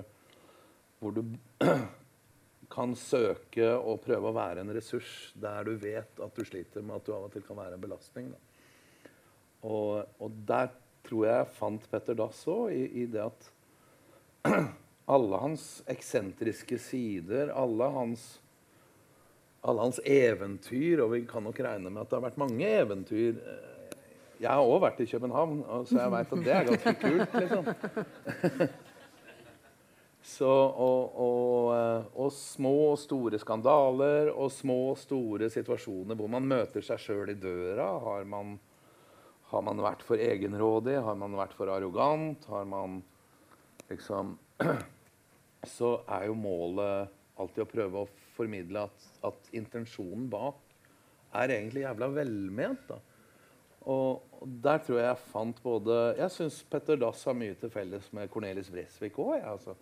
hvor 1.00 1.15
du 1.15 1.24
kan 2.75 2.96
søke 3.00 3.72
og 3.77 4.03
prøve 4.03 4.29
å 4.29 4.36
være 4.36 4.65
en 4.65 4.74
ressurs 4.75 5.32
der 5.39 5.65
du 5.67 5.75
vet 5.82 6.20
at 6.22 6.36
du 6.36 6.46
sliter 6.46 6.86
med 6.86 7.00
at 7.00 7.08
du 7.08 7.13
av 7.15 7.27
og 7.29 7.34
til 7.34 7.46
kan 7.46 7.58
være 7.58 7.77
en 7.77 7.86
belastning. 7.86 8.32
Og, 9.65 10.03
og, 10.20 10.41
der 10.46 10.74
tror 11.05 11.27
jeg 11.29 11.51
fant 11.58 11.86
Petter 11.89 12.17
Dass 12.17 12.44
òg, 12.50 12.74
i, 12.74 12.86
i, 13.01 13.05
det 13.10 13.24
at 13.24 13.51
alle 15.15 15.41
hans 15.41 15.79
eksentriske 15.89 16.77
sider, 16.82 17.53
alle 17.53 17.89
hans 17.94 18.36
alle 19.65 19.86
hans 19.88 20.00
eventyr, 20.05 21.01
og 21.03 21.13
vi 21.15 21.24
kan 21.29 21.45
nok 21.45 21.60
regne 21.65 21.89
med 21.89 22.03
at 22.03 22.12
det 22.12 22.19
har 22.19 22.25
vært 22.27 22.41
mange 22.41 22.72
eventyr. 22.81 23.39
Jeg 24.41 24.51
har 24.51 24.63
òg 24.63 24.81
vært 24.84 25.00
i 25.01 25.07
København, 25.10 25.62
så 25.88 26.01
jeg 26.01 26.13
veit 26.13 26.34
at 26.36 26.43
det 26.45 26.55
er 26.55 26.67
ganske 26.69 26.95
kult, 27.01 27.39
liksom. 27.41 27.72
Så, 30.25 30.50
og, 30.50 31.12
og, 31.22 31.67
eh, 31.75 32.05
og, 32.17 32.31
små 32.34 32.72
og 32.89 32.98
store 32.98 33.38
skandaler 33.38 34.31
og 34.34 34.50
små 34.50 34.77
og 34.89 34.98
store 34.98 35.51
situasjoner 35.53 36.17
hvor 36.17 36.31
man 36.34 36.48
møter 36.50 36.81
seg 36.84 37.03
sjøl 37.03 37.29
i 37.29 37.38
døra. 37.38 37.86
Har 38.01 38.25
man, 38.25 38.55
har 39.51 39.65
man, 39.67 39.84
vært 39.86 40.01
for 40.07 40.17
egenrådig? 40.17 40.98
Har 41.05 41.19
man 41.22 41.38
vært 41.38 41.53
for 41.53 41.69
arrogant? 41.69 42.50
Har 42.50 42.65
man 42.65 43.03
liksom 43.91 44.34
Så 45.77 45.91
er 46.10 46.25
jo 46.27 46.36
målet 46.38 47.13
alltid 47.38 47.63
å 47.63 47.69
prøve 47.69 48.01
å 48.01 48.10
formidle 48.35 48.85
at, 48.89 49.09
at 49.27 49.51
intensjonen 49.55 50.29
bak 50.31 50.61
er 51.35 51.53
egentlig 51.55 51.83
jævla 51.85 52.09
velment. 52.15 52.87
da. 52.89 52.99
Og, 53.85 54.23
der 54.63 54.77
tror 54.81 54.97
jeg 54.97 55.07
jeg 55.07 55.17
fant 55.17 55.59
både 55.63 55.95
Jeg 56.17 56.31
syns 56.31 56.63
Petter 56.69 56.97
Dass 57.01 57.23
har 57.23 57.33
mye 57.37 57.53
til 57.57 57.69
felles 57.69 58.07
med 58.13 58.29
Cornelis 58.33 58.71
Vresvik 58.73 59.17
òg. 59.21 59.41
Altså. 59.45 59.75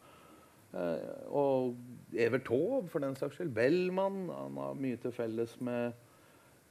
Eh, 0.74 1.32
og 1.32 1.76
Evert 2.14 2.46
Taube, 2.48 2.88
for 2.90 3.00
den 3.00 3.16
saks 3.16 3.36
skyld. 3.36 3.54
Bellman. 3.56 4.30
Han 4.30 4.58
har 4.58 4.80
mye 4.80 5.00
til 5.00 5.12
felles 5.16 5.56
med, 5.62 5.92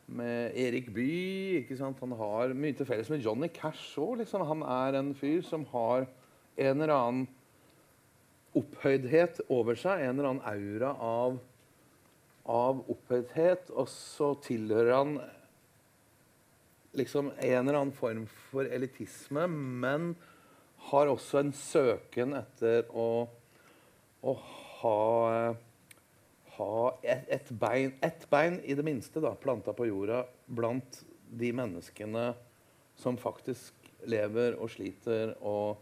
med 0.06 0.56
Erik 0.56 0.92
Bye. 0.94 1.64
Han 1.80 2.16
har 2.18 2.54
mye 2.54 2.76
til 2.76 2.86
felles 2.86 3.10
med 3.10 3.24
Johnny 3.24 3.48
Cash 3.48 3.98
òg. 3.98 4.18
Liksom. 4.22 4.46
Han 4.46 4.62
er 4.62 4.98
en 5.00 5.14
fyr 5.14 5.40
som 5.46 5.64
har 5.72 6.06
en 6.56 6.80
eller 6.80 6.94
annen 6.94 7.28
opphøydhet 8.52 9.40
over 9.48 9.78
seg, 9.80 10.02
en 10.02 10.18
eller 10.18 10.28
annen 10.28 10.44
aura 10.44 10.92
av 11.00 11.38
av 12.48 12.82
opphøydhet, 12.90 13.70
og 13.70 13.88
så 13.90 14.32
tilhører 14.42 14.92
han 14.96 15.16
liksom 16.98 17.30
en 17.38 17.68
eller 17.68 17.78
annen 17.78 17.96
form 17.96 18.24
for 18.50 18.68
elitisme, 18.68 19.46
men 19.48 20.12
har 20.90 21.10
også 21.12 21.40
en 21.40 21.52
søken 21.56 22.34
etter 22.36 22.88
å, 22.90 23.24
å 24.26 24.34
ha, 24.82 25.54
ha 26.56 26.72
et, 27.02 27.28
et, 27.38 27.52
bein, 27.62 27.94
et, 28.02 28.26
bein, 28.32 28.58
i 28.66 28.76
det 28.76 28.84
minste, 28.86 29.22
da, 29.22 29.34
planta 29.38 29.74
på 29.76 29.86
jorda 29.88 30.24
blant 30.46 31.00
de 31.32 31.52
menneskene 31.56 32.32
som 32.98 33.16
faktisk 33.16 33.78
lever 34.10 34.58
og 34.58 34.70
sliter 34.74 35.36
og, 35.38 35.78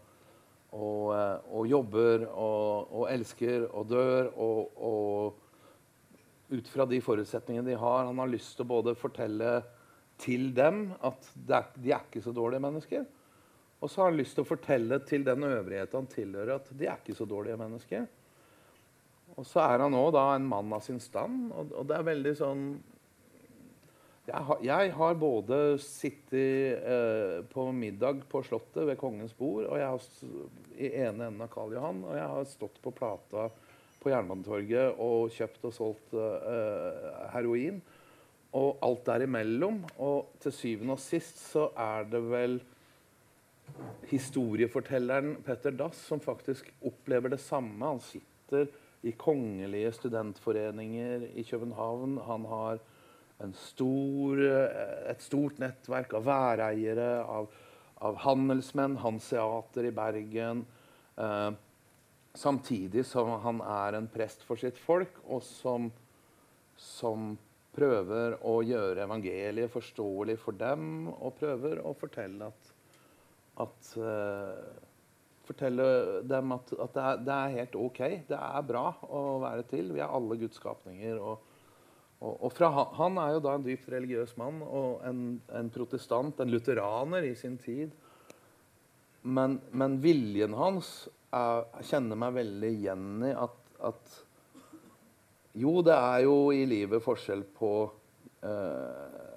og, 0.71 1.11
og 1.51 1.67
jobber 1.67 2.27
og, 2.29 2.91
og, 2.93 3.05
elsker 3.11 3.65
og 3.67 3.89
dør 3.89 4.29
og 4.37 5.40
ut 6.51 6.67
fra 6.67 6.85
de 6.85 6.99
forutsetningene 7.03 7.71
de 7.71 7.79
har. 7.79 8.05
Han 8.07 8.19
har 8.21 8.31
lyst 8.31 8.57
til 8.57 8.67
å 8.67 8.71
både 8.73 8.95
fortelle 8.99 9.61
til 10.21 10.51
dem 10.55 10.91
at 11.01 11.31
de 11.35 11.93
er 11.93 12.03
ikke 12.03 12.23
så 12.23 12.33
dårlige 12.35 12.63
mennesker. 12.63 13.05
Og 13.81 13.89
så 13.89 14.03
har 14.03 14.11
han 14.11 14.19
lyst 14.19 14.37
til 14.37 14.45
å 14.45 14.51
fortelle 14.51 14.99
til 15.09 15.23
den 15.25 15.47
øvrigheten 15.47 16.03
han 16.03 16.09
tilhører, 16.11 16.59
at 16.59 16.69
de 16.77 16.85
er 16.85 16.99
ikke 16.99 17.17
så 17.17 17.25
dårlige 17.25 17.57
mennesker. 17.57 18.05
Og 19.39 19.47
så 19.47 19.63
er 19.63 19.81
han 19.81 19.95
òg 19.97 20.17
en 20.21 20.45
mann 20.45 20.73
av 20.75 20.83
sin 20.85 20.99
stand, 21.01 21.49
og, 21.55 21.71
og 21.79 21.87
det 21.89 21.97
er 21.97 22.09
veldig 22.11 22.35
sånn 22.37 22.65
jeg 24.27 24.45
har, 24.47 24.59
jeg 24.63 24.91
har 24.93 25.15
både 25.17 25.57
sittet 25.81 26.83
eh, 26.85 27.39
på 27.49 27.63
middag 27.73 28.21
på 28.29 28.43
Slottet 28.45 28.85
ved 28.85 28.99
Kongens 28.99 29.33
bord 29.35 29.65
og 29.65 29.79
jeg 29.79 29.87
har 29.89 30.77
i 30.77 30.91
ene 31.01 31.25
enden 31.25 31.41
av 31.41 31.49
Karl 31.51 31.73
Johan, 31.73 32.03
og 32.05 32.13
jeg 32.15 32.27
har 32.35 32.45
stått 32.47 32.77
på 32.83 32.93
plata 32.95 33.47
på 34.01 34.11
Jernbanetorget 34.11 34.99
og 35.01 35.31
kjøpt 35.35 35.67
og 35.69 35.75
solgt 35.75 36.15
uh, 36.17 37.29
heroin. 37.33 37.81
Og 38.57 38.81
alt 38.83 39.05
derimellom. 39.07 39.79
Og 40.03 40.33
til 40.43 40.55
syvende 40.55 40.97
og 40.97 41.03
sist 41.03 41.39
så 41.51 41.69
er 41.79 42.07
det 42.11 42.21
vel 42.31 42.59
historiefortelleren 44.09 45.37
Petter 45.45 45.71
Dass 45.71 46.01
som 46.09 46.19
faktisk 46.19 46.73
opplever 46.83 47.31
det 47.31 47.39
samme. 47.39 47.85
Han 47.85 48.01
sitter 48.03 48.67
i 49.07 49.13
kongelige 49.17 49.93
studentforeninger 49.95 51.29
i 51.33 51.43
København. 51.43 52.17
Han 52.27 52.45
har 52.45 52.81
stor, 53.57 54.37
et 55.09 55.23
stort 55.23 55.57
nettverk 55.61 56.13
av 56.13 56.27
væreiere, 56.27 57.09
av, 57.23 57.47
av 58.01 58.19
handelsmenn, 58.25 58.99
Hanseater 59.01 59.87
i 59.89 59.95
Bergen. 59.95 60.65
Uh, 61.17 61.53
Samtidig 62.37 63.03
som 63.09 63.33
han 63.43 63.59
er 63.65 63.97
en 63.97 64.07
prest 64.11 64.45
for 64.47 64.59
sitt 64.59 64.77
folk, 64.79 65.17
og 65.27 65.43
som, 65.43 65.89
som 66.79 67.33
prøver 67.75 68.37
å 68.47 68.59
gjøre 68.63 69.03
evangeliet 69.03 69.71
forståelig 69.71 70.37
for 70.39 70.55
dem, 70.55 71.09
og 71.11 71.35
prøver 71.39 71.81
å 71.83 71.91
fortelle 71.97 72.47
at, 72.51 72.71
at 73.65 73.91
uh, 73.99 74.87
Fortelle 75.41 75.85
dem 76.29 76.51
at, 76.53 76.69
at 76.79 76.91
det, 76.93 77.03
er, 77.03 77.21
det, 77.25 77.35
er, 77.35 77.55
helt 77.57 77.73
OK. 77.75 77.99
Det 78.29 78.37
er 78.37 78.67
bra 78.67 78.83
å 79.09 79.21
være 79.41 79.65
til. 79.67 79.89
Vi 79.91 79.99
er 79.99 80.13
alle 80.13 80.37
Guds 80.39 80.59
skapninger. 80.61 81.17
Og, 81.17 81.41
og, 82.21 82.35
og 82.35 82.53
fra, 82.53 82.69
han 82.99 83.17
er 83.19 83.33
jo 83.33 83.41
da 83.43 83.55
en 83.57 83.65
dypt 83.65 83.89
religiøs 83.91 84.35
mann 84.39 84.61
og 84.63 85.01
en, 85.07 85.23
en 85.57 85.71
protestant, 85.73 86.39
en 86.39 86.53
lutheraner 86.53 87.25
i 87.27 87.33
sin 87.35 87.57
tid. 87.59 87.97
Men, 89.21 89.57
men 89.73 89.97
viljen 90.05 90.55
hans 90.57 90.93
jeg 91.31 91.87
kjenner 91.87 92.19
meg 92.19 92.35
veldig 92.35 92.71
igjen 92.75 93.25
i 93.27 93.31
at, 93.31 93.57
at, 93.87 94.17
Jo, 95.61 95.79
det 95.83 95.95
er 95.95 96.25
jo 96.25 96.35
i 96.55 96.65
livet 96.67 97.03
forskjell 97.03 97.43
på 97.55 97.71
eh, 98.47 99.31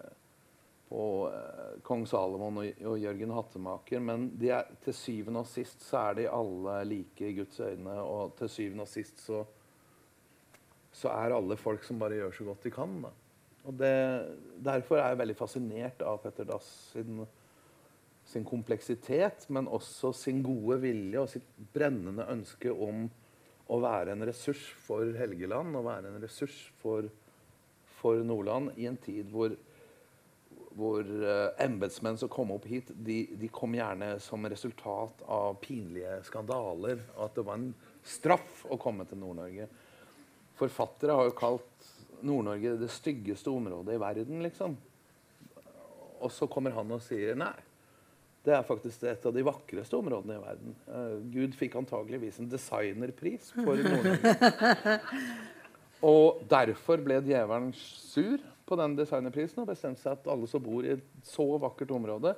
på 0.95 1.31
eh, 1.33 1.83
kong 1.83 2.05
Salomon 2.07 2.61
og, 2.61 2.83
og, 2.87 2.99
Jørgen 3.03 3.33
Hattemaker, 3.35 4.03
men 4.05 4.29
er, 4.47 4.69
til 4.85 4.95
syvende 4.95 5.43
og 5.43 5.51
sist 5.51 5.83
så 5.83 6.05
er 6.11 6.21
de 6.21 6.29
alle 6.31 6.77
like 6.87 7.27
i 7.27 7.35
Guds 7.35 7.59
øyne. 7.59 7.97
Og 7.99 8.37
til 8.39 8.53
syvende 8.53 8.87
og 8.87 8.91
sist 8.93 9.25
så, 9.25 9.43
så 10.95 11.11
er 11.17 11.35
alle 11.35 11.59
folk 11.59 11.83
som 11.87 11.99
bare 11.99 12.21
gjør 12.21 12.37
så 12.37 12.47
godt 12.51 12.69
de 12.69 12.75
kan. 12.75 12.99
Da. 13.03 13.11
Og 13.65 13.79
det, 13.81 13.95
Derfor 14.65 15.01
er 15.01 15.13
jeg 15.13 15.23
veldig 15.25 15.39
fascinert 15.41 16.07
av 16.07 16.21
Petter 16.23 16.47
Dass 16.47 16.69
sin 16.93 17.25
sin 18.25 18.45
kompleksitet, 18.45 19.47
men 19.53 19.69
også 19.69 20.13
sin 20.17 20.41
gode 20.45 20.81
vilje 20.83 21.21
og 21.21 21.31
sitt 21.31 21.47
brennende 21.75 22.27
ønske 22.33 22.73
om 22.73 23.07
å 23.73 23.79
være 23.81 24.15
en 24.15 24.25
ressurs 24.29 24.63
for 24.85 25.15
Helgeland 25.17 25.77
og 25.77 25.87
være 25.87 26.11
en 26.11 26.23
ressurs 26.23 26.57
for, 26.83 27.09
for 28.01 28.21
Nordland 28.27 28.75
i 28.81 28.89
en 28.89 28.99
tid 29.01 29.31
hvor, 29.33 29.55
hvor 30.77 31.01
uh, 31.05 31.53
embetsmenn 31.65 32.21
som 32.21 32.33
kom 32.33 32.53
opp 32.57 32.69
hit, 32.69 32.93
de, 32.95 33.23
de, 33.41 33.51
kom 33.53 33.77
gjerne 33.77 34.15
som 34.25 34.49
resultat 34.51 35.25
av 35.29 35.57
pinlige 35.65 36.19
skandaler. 36.29 37.05
At 37.21 37.37
det 37.37 37.47
var 37.47 37.61
en 37.61 37.73
straff 38.05 38.65
å 38.69 38.81
komme 38.81 39.09
til 39.09 39.21
Nord-Norge. 39.23 39.69
Forfattere 40.59 41.17
har 41.17 41.31
jo 41.31 41.39
kalt 41.39 41.93
Nord-Norge 42.25 42.77
det 42.81 42.93
styggeste 42.93 43.53
området 43.53 43.97
i 43.97 44.03
verden, 44.03 44.43
liksom. 44.45 44.77
Og 46.25 46.31
så 46.33 46.49
kommer 46.49 46.77
han 46.77 46.93
og 46.95 47.03
sier 47.05 47.37
nei. 47.37 47.57
Det 48.45 48.53
er 48.53 48.67
faktisk 48.67 49.07
et 49.09 49.25
av 49.25 49.33
de 49.33 49.45
vakreste 49.47 49.97
områdene 49.97 50.37
i 50.37 50.43
verden. 50.43 50.75
Uh, 50.89 51.17
Gud 51.33 51.55
fikk 51.57 51.79
antageligvis 51.81 52.41
en 52.43 52.51
designerpris 52.53 53.53
for 53.57 53.81
Nord-Norge. 53.81 54.99
Og 56.05 56.43
derfor 56.51 57.01
ble 57.01 57.23
djevelen 57.25 57.71
sur 57.79 58.43
på 58.69 58.77
den 58.81 58.97
designerprisen 58.99 59.63
og 59.63 59.71
bestemte 59.71 60.03
seg 60.03 60.19
at 60.19 60.29
alle 60.29 60.49
som 60.51 60.63
bor 60.65 60.85
i 60.85 60.93
et 60.97 61.07
så 61.25 61.47
vakkert 61.61 61.95
område, 61.97 62.35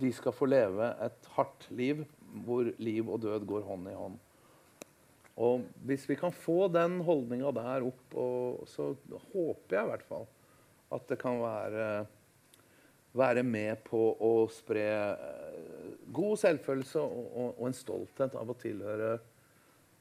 de 0.00 0.08
skal 0.16 0.32
få 0.32 0.48
leve 0.48 0.88
et 1.04 1.30
hardt 1.36 1.66
liv 1.76 2.02
hvor 2.46 2.68
liv 2.80 3.08
og 3.10 3.20
død 3.20 3.44
går 3.48 3.64
hånd 3.68 3.88
i 3.90 3.96
hånd. 3.96 4.16
Og 5.40 5.64
hvis 5.88 6.04
vi 6.08 6.16
kan 6.20 6.32
få 6.34 6.68
den 6.72 6.98
holdninga 7.04 7.52
der 7.56 7.86
opp, 7.88 8.16
og, 8.16 8.64
så 8.68 8.92
håper 9.32 9.76
jeg 9.76 9.84
i 9.84 9.90
hvert 9.92 10.08
fall 10.08 10.26
at 10.90 11.06
det 11.08 11.20
kan 11.20 11.38
være, 11.40 11.86
være 13.16 13.42
med 13.42 13.82
på 13.86 14.00
å 14.22 14.32
spre 14.52 14.86
eh, 15.10 15.90
god 16.14 16.36
selvfølelse 16.42 17.02
og, 17.02 17.26
og, 17.30 17.50
og 17.58 17.68
en 17.68 17.76
stolthet 17.76 18.36
av 18.38 18.52
å 18.52 18.56
tilhøre, 18.60 19.12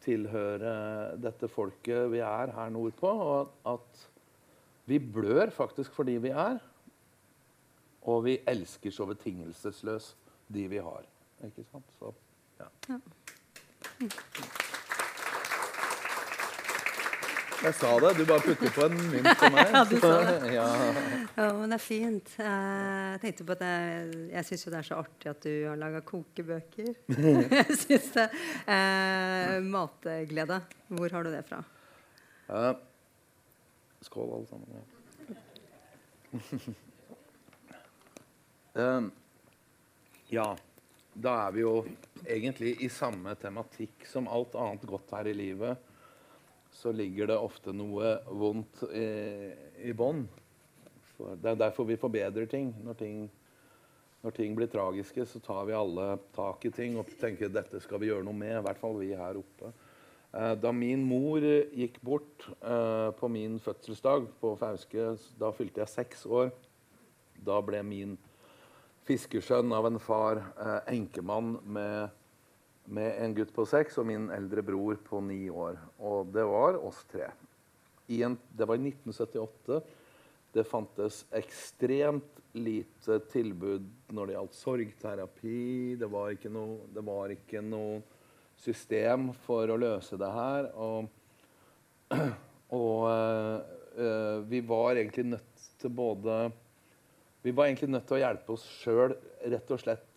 tilhøre, 0.05 0.73
dette 1.21 1.49
folket 1.51 2.09
vi 2.13 2.21
er 2.25 2.53
her 2.55 2.73
nordpå. 2.73 3.09
Og 3.09 3.69
at 3.73 4.05
vi 4.89 5.01
blør 5.01 5.53
faktisk 5.53 5.93
for 5.97 6.09
de 6.09 6.17
vi 6.21 6.33
er. 6.33 6.61
Og 8.09 8.23
vi 8.25 8.39
elsker 8.47 8.93
så 8.95 9.09
betingelsesløst 9.09 10.31
de 10.49 10.65
vi 10.71 10.81
har. 10.81 11.05
Ikke 11.45 11.67
sant? 11.69 11.93
Så, 11.99 12.13
ja. 12.59 12.71
ja. 12.89 12.99
Jeg 17.59 17.75
sa 17.75 17.89
det. 17.99 18.13
Du 18.15 18.21
bare 18.23 18.39
putter 18.39 18.71
på 18.71 18.85
en 18.87 18.93
mynt 19.11 19.27
på 19.35 19.47
meg. 19.51 19.71
ja, 19.73 19.79
du 19.83 19.95
sa 19.99 20.11
det. 20.23 20.51
ja. 20.57 20.67
ja, 21.35 21.47
men 21.57 21.73
det 21.73 21.75
er 21.75 21.83
fint. 21.83 22.29
Jeg 22.39 23.19
tenkte 23.23 23.47
på 23.47 23.55
at 23.57 23.63
jeg, 23.65 24.13
jeg 24.31 24.47
syns 24.47 24.63
jo 24.63 24.71
det 24.71 24.79
er 24.79 24.87
så 24.87 24.99
artig 25.01 25.31
at 25.33 25.41
du 25.43 25.51
har 25.67 25.81
laga 25.81 25.99
kokebøker. 26.07 26.93
jeg 27.57 27.77
syns 27.81 28.07
det. 28.15 28.27
Eh, 28.63 29.57
matglede. 29.67 30.61
Hvor 30.87 31.17
har 31.17 31.27
du 31.27 31.31
det 31.33 31.43
fra? 31.49 31.59
Uh, 32.49 32.71
skål, 34.07 34.31
alle 34.37 34.47
sammen. 34.47 34.87
um, 38.79 39.11
ja. 40.31 40.47
Da 41.19 41.35
er 41.43 41.51
vi 41.57 41.65
jo 41.65 41.75
egentlig 42.23 42.77
i 42.85 42.89
samme 42.93 43.35
tematikk 43.41 44.07
som 44.07 44.31
alt 44.31 44.55
annet 44.55 44.87
godt 44.87 45.11
her 45.17 45.27
i 45.27 45.35
livet 45.35 45.88
så 46.79 46.93
ligger 46.95 47.27
det 47.27 47.35
ofte 47.35 47.73
noe 47.75 48.13
vondt 48.39 48.85
i, 48.95 49.09
i 49.89 49.91
bånn. 49.91 50.23
Det 51.19 51.51
er 51.51 51.59
derfor 51.59 51.87
vi 51.89 51.99
forbedrer 51.99 52.47
ting. 52.47 52.71
Når, 52.85 52.95
ting. 53.01 53.17
når, 54.23 54.35
ting. 54.37 54.55
blir 54.55 54.71
tragiske, 54.71 55.25
så 55.27 55.41
tar 55.43 55.65
vi 55.67 55.75
alle 55.75 56.13
tak 56.35 56.63
i 56.69 56.71
ting 56.71 56.95
og 56.99 57.11
tenker 57.19 57.51
dette 57.51 57.81
skal 57.83 57.99
vi 57.99 58.07
gjøre 58.13 58.23
noe 58.23 58.37
med. 58.37 58.55
I 58.61 58.63
hvert 58.63 58.79
fall 58.79 58.95
vi 59.01 59.11
her 59.11 59.41
oppe. 59.41 59.73
Eh, 60.31 60.53
da 60.61 60.71
min 60.71 61.03
mor 61.09 61.43
gikk 61.43 61.99
bort 62.05 62.47
eh, 62.61 63.09
på 63.19 63.31
min 63.33 63.59
fødselsdag 63.59 64.29
på 64.39 64.53
Fauske, 64.61 65.11
da 65.41 65.51
fylte 65.55 65.83
jeg 65.83 65.95
seks 65.97 66.23
år. 66.29 66.53
Da 67.43 67.59
ble 67.65 67.83
min 67.83 68.15
fiskersønn 69.09 69.73
av 69.75 69.89
en 69.89 69.99
far 69.99 70.39
eh, 70.55 70.93
enkemann 70.95 71.57
med 71.65 72.15
med 72.89 73.21
en 73.21 73.35
gutt 73.37 73.51
på 73.53 73.65
seks 73.69 73.99
og 74.01 74.07
min 74.09 74.29
eldre 74.33 74.63
bror 74.65 74.97
på 75.05 75.21
ni 75.21 75.45
år. 75.49 75.77
Og 76.01 76.31
det 76.33 76.45
var 76.49 76.79
oss 76.81 77.03
tre. 77.11 77.29
En, 78.09 78.37
det 78.57 78.65
var 78.65 78.79
i 78.79 78.89
1978. 78.89 79.81
Det 80.53 80.65
fantes 80.65 81.21
ekstremt 81.37 82.39
lite 82.57 83.19
tilbud 83.29 83.85
når 84.09 84.29
det 84.29 84.35
gjaldt 84.37 84.57
sorgterapi. 84.57 85.59
Det 86.01 86.09
var 86.09 86.33
ikke 86.33 86.49
noe, 86.53 86.87
det 86.89 87.03
var 87.05 87.33
ikke 87.35 87.61
noe 87.61 87.99
system 88.59 89.29
for 89.45 89.69
å 89.69 89.77
løse 89.79 90.17
det 90.19 90.31
her. 90.33 90.71
Og, 90.73 91.05
og 92.81 93.05
øh, 93.13 94.41
vi 94.49 94.63
var 94.65 94.97
egentlig 94.97 95.29
nødt 95.35 95.69
til 95.79 95.93
både 95.93 96.49
Vi 97.39 97.53
var 97.55 97.69
egentlig 97.69 97.87
nødt 97.93 98.03
til 98.03 98.17
å 98.17 98.19
hjelpe 98.19 98.51
oss 98.51 98.65
sjøl 98.81 99.13
rett 99.47 99.69
og 99.71 99.79
slett 99.79 100.08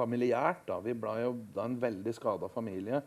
familiært. 0.00 0.66
da. 0.68 0.80
Vi 0.84 0.96
ble 0.96 1.16
jo 1.22 1.32
da 1.54 1.68
en 1.68 1.78
veldig 1.80 2.14
skada 2.16 2.48
familie. 2.52 3.02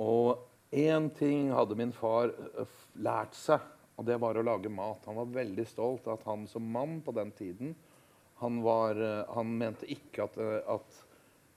Og 0.00 0.46
én 0.72 1.10
ting 1.16 1.50
hadde 1.52 1.76
min 1.78 1.92
far 1.92 2.32
eh, 2.32 2.80
lært 3.02 3.36
seg, 3.36 3.60
og 3.98 4.06
det 4.08 4.16
var 4.22 4.38
å 4.38 4.44
lage 4.46 4.72
mat. 4.72 5.04
Han 5.08 5.18
var 5.18 5.36
veldig 5.40 5.66
stolt 5.68 6.08
av 6.08 6.18
at 6.18 6.26
han 6.30 6.46
som 6.48 6.64
mann 6.64 7.00
på 7.04 7.12
den 7.16 7.32
tiden 7.36 7.74
Han, 8.40 8.62
var, 8.64 8.96
eh, 8.96 9.26
han 9.34 9.50
mente 9.58 9.84
ikke 9.92 10.24
at, 10.24 10.38
eh, 10.40 10.60
at, 10.64 11.06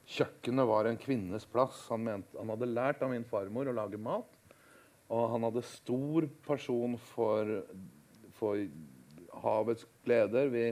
kjøkkenet 0.04 0.66
var 0.68 0.84
en 0.84 0.98
kvinnes 1.00 1.46
plass. 1.48 1.86
Han, 1.88 2.02
mente, 2.04 2.36
han 2.36 2.50
hadde 2.52 2.68
lært 2.68 3.00
av 3.00 3.08
min 3.08 3.24
farmor 3.24 3.70
å 3.70 3.72
lage 3.72 3.96
mat. 3.96 4.28
Og 5.08 5.30
han 5.32 5.46
hadde 5.46 5.62
stor 5.64 6.26
person 6.44 6.98
for, 7.14 7.62
for 8.36 8.60
havets 9.40 9.86
gleder. 10.04 10.50
Vi, 10.52 10.66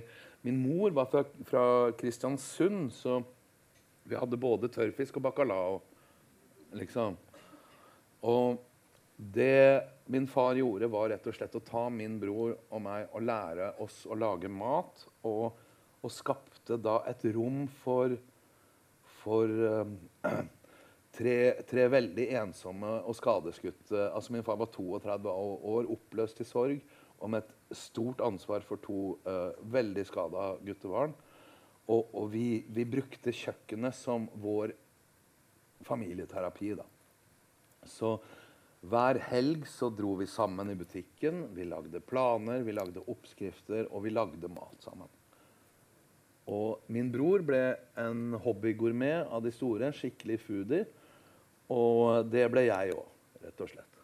min 0.44 0.60
mor 0.60 0.92
var 0.92 1.08
fra, 1.08 1.24
fra 1.48 1.64
Kristiansund, 1.96 2.90
så 2.92 3.22
vi 4.02 4.18
hadde 4.18 4.40
både 4.40 4.70
tørrfisk 4.72 5.18
og 5.18 5.26
bacalao. 5.28 5.80
Liksom. 6.76 7.16
Og 8.26 8.58
det 9.16 9.82
min 10.12 10.26
far 10.26 10.54
gjorde, 10.58 10.88
var 10.90 11.10
rett 11.12 11.26
og 11.26 11.36
slett 11.36 11.54
å 11.56 11.62
ta 11.64 11.86
min 11.92 12.18
bror 12.20 12.56
og 12.56 12.82
meg 12.82 13.12
og 13.14 13.24
lære 13.26 13.72
oss 13.82 14.02
å 14.10 14.18
lage 14.18 14.50
mat. 14.50 15.04
Og, 15.28 15.52
og 16.02 16.12
skapte 16.12 16.78
da 16.80 16.98
et 17.08 17.24
rom 17.36 17.64
for, 17.82 18.16
for 19.22 19.48
um, 19.48 19.94
tre, 21.16 21.36
tre, 21.68 21.86
veldig 21.92 22.26
ensomme 22.42 22.96
og 23.06 23.16
skadeskutte 23.18 24.08
Altså 24.10 24.34
Min 24.34 24.46
far 24.46 24.58
var 24.60 24.72
32 24.74 25.30
år, 25.30 25.90
oppløst 25.94 26.42
i 26.42 26.48
sorg, 26.48 26.82
og 27.22 27.30
med 27.30 27.44
et 27.44 27.76
stort 27.78 28.20
ansvar 28.24 28.64
for 28.66 28.82
to 28.82 29.14
uh, 29.28 29.54
veldig 29.70 30.02
skada 30.08 30.56
guttebarn. 30.66 31.14
Og, 31.92 32.12
og 32.16 32.30
vi, 32.32 32.62
vi, 32.72 32.86
brukte 32.88 33.34
kjøkkenet 33.36 33.96
som 33.96 34.28
vår 34.40 34.72
familieterapi. 35.84 36.72
da. 36.78 36.86
Så 37.88 38.16
hver 38.82 39.20
helg 39.28 39.66
så 39.70 39.90
dro 39.94 40.14
vi 40.18 40.26
sammen 40.30 40.72
i 40.72 40.78
butikken. 40.78 41.44
Vi 41.54 41.66
lagde 41.68 42.00
planer, 42.00 42.64
vi 42.66 42.74
lagde 42.74 43.04
oppskrifter, 43.12 43.90
og 43.90 44.06
vi 44.06 44.14
lagde 44.14 44.50
mat 44.50 44.82
sammen. 44.82 45.10
Og 46.50 46.82
min 46.90 47.12
bror 47.12 47.44
ble 47.46 47.62
en 48.00 48.34
hobbygourmet 48.42 49.28
av 49.30 49.44
de 49.44 49.52
store, 49.54 49.86
en 49.86 49.94
skikkelig 49.94 50.40
foodie. 50.42 50.86
Og 51.70 52.26
det 52.32 52.48
ble 52.50 52.66
jeg 52.66 52.96
òg, 52.96 53.06
rett 53.44 53.62
og 53.62 53.70
slett. 53.70 54.00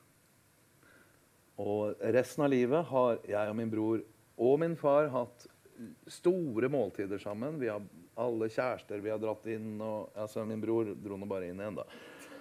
Og 1.59 2.05
resten 2.15 2.45
av 2.47 2.53
livet 2.53 2.87
har 2.93 3.19
jeg 3.27 3.51
og 3.51 3.59
min 3.59 3.73
bror 3.73 4.05
og 4.39 4.61
min 4.63 4.77
far 4.79 5.11
hatt 5.11 5.49
store 6.11 6.71
måltider 6.73 7.21
sammen. 7.23 7.59
Vi 7.61 7.71
har 7.71 7.83
alle 8.19 8.49
kjærester 8.51 9.03
vi 9.03 9.13
har 9.13 9.21
dratt 9.23 9.47
inn. 9.51 9.77
Og, 9.81 10.11
altså, 10.19 10.45
min 10.49 10.63
bror 10.63 10.91
dro 10.99 11.19
nå 11.19 11.29
bare 11.31 11.51
inn 11.51 11.61
igjen, 11.63 11.79
da. 11.79 11.85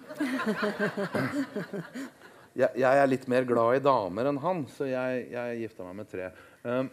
Jeg, 2.58 2.80
jeg, 2.80 2.98
er 2.98 3.06
litt 3.06 3.26
mer 3.30 3.44
glad 3.46 3.76
i 3.76 3.82
damer 3.84 4.30
enn 4.30 4.38
han, 4.42 4.64
så 4.72 4.88
jeg, 4.88 5.26
jeg 5.30 5.58
gifta 5.60 5.84
meg 5.86 5.98
med 6.00 6.08
tre. 6.10 6.30
Um, 6.64 6.88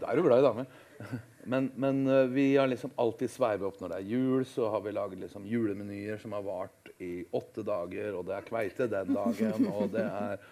da 0.00 0.08
er 0.08 0.18
du 0.18 0.24
glad 0.24 0.40
i 0.40 0.46
damer. 0.48 0.70
Men, 1.50 1.70
men 1.80 2.02
uh, 2.04 2.26
vi 2.28 2.52
har 2.52 2.68
liksom 2.68 2.90
alltid 3.00 3.30
sveivet 3.32 3.64
opp 3.64 3.78
når 3.80 3.94
det 3.94 3.96
er 3.96 4.10
jul. 4.12 4.42
Så 4.44 4.66
har 4.68 4.82
vi 4.84 4.92
laget 4.92 5.22
liksom 5.22 5.46
julemenyer 5.48 6.18
som 6.20 6.34
har 6.36 6.42
vart 6.44 6.90
i 7.00 7.24
åtte 7.32 7.64
dager. 7.64 8.18
Og 8.18 8.26
det 8.28 8.34
er 8.36 8.44
kveite 8.44 8.90
den 8.92 9.14
dagen, 9.16 9.64
og 9.72 9.88
det 9.94 10.04
er, 10.04 10.44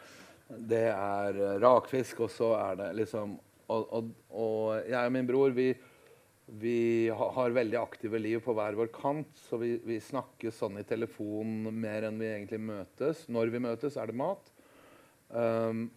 det 0.71 0.87
er 0.95 1.43
uh, 1.43 1.51
rakfisk, 1.61 2.23
og 2.25 2.33
så 2.33 2.55
er 2.57 2.81
det 2.81 2.89
liksom 3.03 3.37
og, 3.69 3.93
og, 3.93 4.11
og, 4.33 4.89
jeg 4.89 4.99
og 4.99 5.15
min 5.15 5.29
bror 5.29 5.53
vi, 5.57 5.69
vi 6.61 6.79
har 7.13 7.57
veldig 7.57 7.79
aktive 7.81 8.21
liv 8.21 8.41
på 8.45 8.55
hver 8.57 8.79
vår 8.79 8.91
kant. 8.95 9.31
Så 9.49 9.61
vi, 9.61 9.75
vi 9.85 10.01
snakker 10.01 10.55
sånn 10.55 10.81
i 10.81 10.87
telefon 10.89 11.69
mer 11.77 12.09
enn 12.09 12.21
vi 12.21 12.31
egentlig 12.33 12.63
møtes. 12.65 13.27
Når 13.29 13.53
vi 13.53 13.63
møtes, 13.69 13.99
er 14.01 14.09
det 14.09 14.17
mat. 14.17 14.53
Um, 15.29 15.89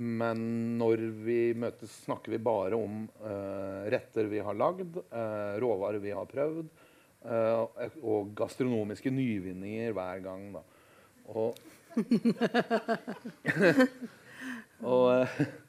men 0.00 0.42
når 0.80 1.04
vi 1.26 1.40
møtes, 1.58 1.92
snakker 2.06 2.32
vi 2.32 2.40
bare 2.40 2.78
om 2.78 3.02
uh, 3.20 3.84
retter 3.92 4.30
vi 4.30 4.40
har 4.44 4.56
lagd, 4.56 4.96
uh, 5.10 5.58
råvarer 5.60 6.00
vi 6.00 6.14
har 6.16 6.28
prøvd, 6.30 6.68
uh, 7.26 7.64
og 8.00 8.30
gastronomiske 8.38 9.12
nyvinninger 9.12 9.92
hver 9.96 10.22
gang. 10.24 10.46
Da. 10.54 10.62
Og, 11.34 11.58
og 14.94 15.59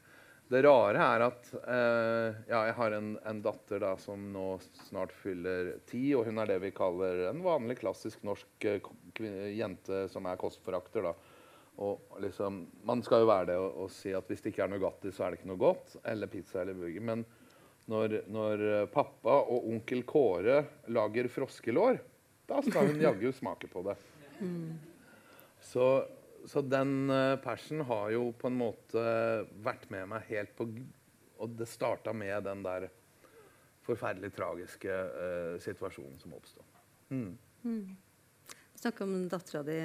det 0.52 0.62
rare 0.66 1.00
er 1.00 1.24
at 1.24 1.50
eh, 1.62 2.40
ja, 2.50 2.62
jeg 2.68 2.76
har 2.76 2.96
en, 2.98 3.12
en 3.28 3.42
datter 3.44 3.80
da, 3.80 3.94
som 4.00 4.26
nå 4.34 4.46
snart 4.90 5.14
fyller 5.16 5.78
ti. 5.88 6.10
Og 6.18 6.26
hun 6.28 6.42
er 6.42 6.52
det 6.52 6.58
vi 6.66 6.74
kaller 6.76 7.30
en 7.30 7.40
vanlig, 7.46 7.78
klassisk 7.80 8.26
norsk 8.28 8.68
eh, 8.68 8.90
jente 9.56 10.04
som 10.12 10.28
er 10.28 10.40
kostforakter. 10.42 11.08
da. 11.08 11.14
Og 11.82 12.20
liksom, 12.24 12.66
Man 12.88 13.04
skal 13.06 13.24
jo 13.24 13.32
være 13.32 13.52
det 13.54 13.58
og, 13.62 13.86
og 13.86 13.94
si 13.96 14.12
at 14.18 14.28
hvis 14.28 14.44
det 14.44 14.52
ikke 14.52 14.68
er 14.68 14.74
Nugatti, 14.74 15.14
så 15.16 15.26
er 15.26 15.32
det 15.32 15.42
ikke 15.42 15.54
noe 15.54 15.64
godt. 15.64 15.96
Eller 16.04 16.32
pizza 16.32 16.62
eller 16.66 16.76
burger. 16.78 17.08
Men 17.12 17.26
når, 17.92 18.20
når 18.32 18.68
eh, 18.68 18.88
pappa 18.92 19.40
og 19.42 19.70
onkel 19.72 20.04
Kåre 20.10 20.62
lager 20.92 21.32
froskelår, 21.32 22.02
da 22.52 22.60
skal 22.66 22.92
hun 22.92 23.00
jaggu 23.00 23.32
smake 23.36 23.72
på 23.72 23.88
det. 23.88 23.96
Så, 25.64 25.88
så 26.50 26.62
den 26.66 27.10
uh, 27.10 27.36
persen 27.42 27.84
har 27.86 28.10
jo 28.16 28.32
på 28.38 28.50
en 28.50 28.58
måte 28.60 29.04
vært 29.64 29.90
med 29.94 30.10
meg 30.14 30.26
helt 30.32 30.56
på 30.58 30.68
Og 31.42 31.56
det 31.58 31.68
starta 31.70 32.14
med 32.14 32.44
den 32.46 32.64
der 32.66 32.88
forferdelig 33.86 34.32
tragiske 34.36 34.94
uh, 34.94 35.56
situasjonen 35.62 36.20
som 36.22 36.34
oppsto. 36.38 36.64
Mm. 37.10 37.34
Snakk 38.82 39.02
om 39.02 39.28
dattera 39.30 39.64
di. 39.66 39.78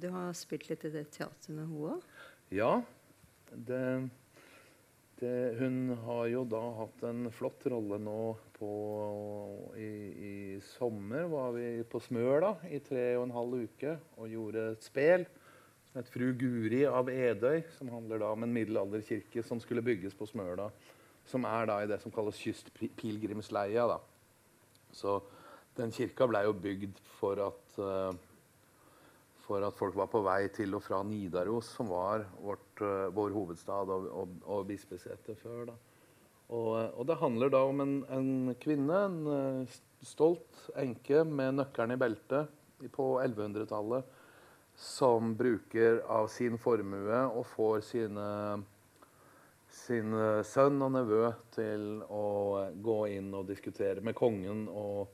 Du 0.00 0.08
har 0.12 0.32
spilt 0.36 0.68
litt 0.70 0.84
i 0.88 0.92
det 0.92 1.08
teatret 1.12 1.48
med 1.52 1.66
henne 1.66 1.94
òg? 1.96 2.04
Ja, 2.52 2.70
det, 3.50 3.80
det 5.20 5.32
Hun 5.58 5.96
har 6.04 6.22
jo 6.32 6.44
da 6.48 6.62
hatt 6.78 7.02
en 7.08 7.26
flott 7.34 7.66
rolle 7.68 7.98
nå 8.00 8.20
på 8.56 8.70
i, 9.76 9.90
I 10.28 10.36
sommer 10.64 11.28
var 11.28 11.52
vi 11.56 11.66
på 11.88 12.00
Smøla 12.00 12.54
i 12.68 12.80
tre 12.84 13.10
og 13.18 13.26
en 13.26 13.36
halv 13.36 13.68
uke 13.68 13.98
og 14.16 14.32
gjorde 14.32 14.64
et 14.72 14.88
spel 14.88 15.28
het 15.94 16.08
'Fru 16.08 16.32
Guri 16.32 16.84
av 16.86 17.08
Edøy', 17.08 17.64
som 17.78 17.88
handler 17.88 18.18
da 18.18 18.32
om 18.32 18.42
en 18.42 18.52
middelalderkirke 18.52 19.42
som 19.42 19.60
skulle 19.60 19.82
bygges 19.82 20.14
på 20.14 20.26
Smøla. 20.26 20.70
Som 21.24 21.44
er 21.44 21.66
da 21.66 21.82
i 21.82 21.86
det 21.86 22.00
som 22.00 22.12
kalles 22.12 22.38
kystpilegrimsleia. 22.38 23.98
Så 24.92 25.22
den 25.76 25.90
kirka 25.90 26.26
blei 26.26 26.44
jo 26.44 26.52
bygd 26.52 26.98
for 27.18 27.32
at 27.48 27.78
uh, 27.78 28.16
for 29.48 29.64
at 29.64 29.74
folk 29.74 29.96
var 29.96 30.06
på 30.06 30.20
vei 30.22 30.48
til 30.48 30.74
og 30.74 30.82
fra 30.82 31.02
Nidaros, 31.02 31.64
som 31.64 31.88
var 31.88 32.26
vårt, 32.40 32.80
uh, 32.80 33.08
vår 33.14 33.30
hovedstad 33.30 33.88
og, 33.88 34.08
og, 34.12 34.28
og 34.44 34.66
bispesete 34.66 35.34
før. 35.34 35.64
Da. 35.64 35.72
Og, 36.48 36.94
og 36.96 37.06
det 37.08 37.18
handler 37.20 37.52
da 37.52 37.60
om 37.68 37.80
en, 37.84 37.94
en 38.08 38.54
kvinne, 38.60 39.00
en 39.04 39.18
eh, 39.32 39.74
stolt 40.08 40.68
enke 40.80 41.20
med 41.28 41.58
nøkkelen 41.58 41.92
i 41.92 42.00
beltet 42.00 42.88
på 42.94 43.08
1100-tallet, 43.20 44.06
som 44.78 45.34
bruker 45.36 46.00
av 46.06 46.28
sin 46.30 46.58
formue 46.58 47.22
og 47.26 47.46
får 47.50 47.80
sine 47.82 48.26
sin 49.74 50.12
eh, 50.14 50.42
sønn 50.46 50.80
og 50.84 50.92
nevø 50.94 51.30
til 51.54 51.86
å 52.14 52.26
gå 52.82 52.98
inn 53.16 53.32
og 53.36 53.48
diskutere 53.48 54.04
med 54.04 54.16
kongen 54.18 54.66
og, 54.70 55.08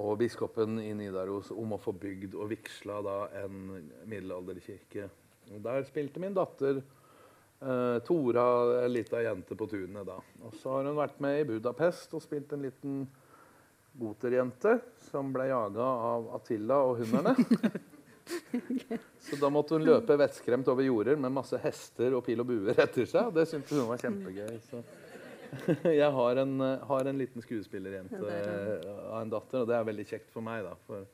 og 0.00 0.12
biskopen 0.20 0.78
i 0.82 0.92
Nidaros 0.96 1.50
om 1.54 1.74
å 1.74 1.80
få 1.80 1.94
bygd 1.96 2.36
og 2.36 2.50
vigsla 2.52 3.00
en 3.40 3.58
middelalderkirke. 4.04 5.08
Der 5.64 5.88
spilte 5.88 6.22
min 6.22 6.36
datter 6.36 6.78
eh, 6.78 7.98
Tora, 8.06 8.46
ei 8.82 8.92
lita 8.92 9.24
jente 9.24 9.56
på 9.58 9.68
tunet 9.70 10.06
da. 10.08 10.20
Og 10.44 10.54
så 10.60 10.76
har 10.76 10.88
hun 10.88 11.00
vært 11.00 11.20
med 11.24 11.40
i 11.40 11.48
Budapest 11.54 12.14
og 12.16 12.24
spilt 12.24 12.52
en 12.54 12.68
liten 12.68 13.04
goterjente 13.94 14.78
som 15.08 15.32
ble 15.34 15.48
jaga 15.50 15.90
av 16.12 16.30
Attila 16.36 16.84
og 16.84 17.02
hunderne. 17.02 17.36
Så 19.26 19.38
da 19.40 19.50
måtte 19.52 19.76
hun 19.76 19.86
løpe 19.86 20.16
vettskremt 20.18 20.68
over 20.70 20.86
jorder 20.86 21.18
med 21.20 21.34
masse 21.34 21.58
hester 21.62 22.14
og 22.16 22.24
pil 22.26 22.42
og 22.42 22.48
buer 22.48 22.76
etter 22.76 23.08
seg. 23.08 23.30
Og 23.30 23.34
det 23.36 23.48
syntes 23.50 23.74
hun 23.74 23.88
var 23.88 24.02
kjempegøy. 24.02 24.54
Så 24.68 24.82
jeg 26.00 26.10
har 26.18 26.40
en, 26.42 26.54
har 26.88 27.10
en 27.10 27.20
liten 27.20 27.44
skuespillerjente 27.44 28.20
er 28.20 28.48
eh, 28.78 28.88
av 29.10 29.20
en 29.20 29.34
datter, 29.34 29.62
og 29.62 29.70
det 29.70 29.76
er 29.76 29.90
veldig 29.90 30.06
kjekt 30.08 30.32
for 30.34 30.46
meg. 30.46 30.64
da. 30.66 30.74
For, 30.88 31.06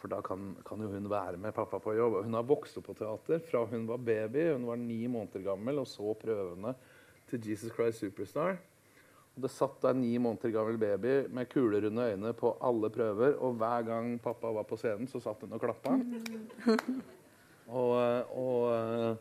for 0.00 0.12
da 0.12 0.20
kan, 0.24 0.52
kan 0.66 0.84
jo 0.84 0.90
hun 0.92 1.08
være 1.10 1.40
med 1.40 1.56
pappa 1.56 1.80
på 1.82 1.96
jobb. 1.96 2.20
Hun 2.26 2.38
har 2.38 2.46
vokst 2.48 2.78
opp 2.80 2.90
på 2.90 2.98
teater 2.98 3.42
fra 3.48 3.64
hun 3.70 3.88
var 3.90 4.04
baby. 4.04 4.50
Hun 4.52 4.68
var 4.70 4.80
ni 4.80 5.02
måneder 5.10 5.44
gammel 5.50 5.82
og 5.82 5.90
så 5.90 6.16
prøvene 6.20 6.74
til 7.30 7.50
Jesus 7.50 7.72
Christ 7.74 8.04
Superstar. 8.04 8.58
Det 9.34 9.50
satt 9.50 9.82
en 9.90 9.98
ni 9.98 10.12
måneder 10.22 10.52
gammel 10.54 10.76
baby 10.78 11.14
med 11.34 11.48
kulerunde 11.50 12.04
øyne 12.12 12.32
på 12.38 12.52
alle 12.62 12.90
prøver. 12.94 13.34
Og 13.42 13.56
hver 13.58 13.82
gang 13.88 14.14
pappa 14.22 14.52
var 14.54 14.66
på 14.68 14.78
scenen, 14.78 15.10
så 15.10 15.20
satt 15.22 15.42
hun 15.42 15.56
og 15.56 15.62
klappa. 15.62 15.96
Og, 17.64 17.96
og 18.36 18.64
eh, 18.74 19.14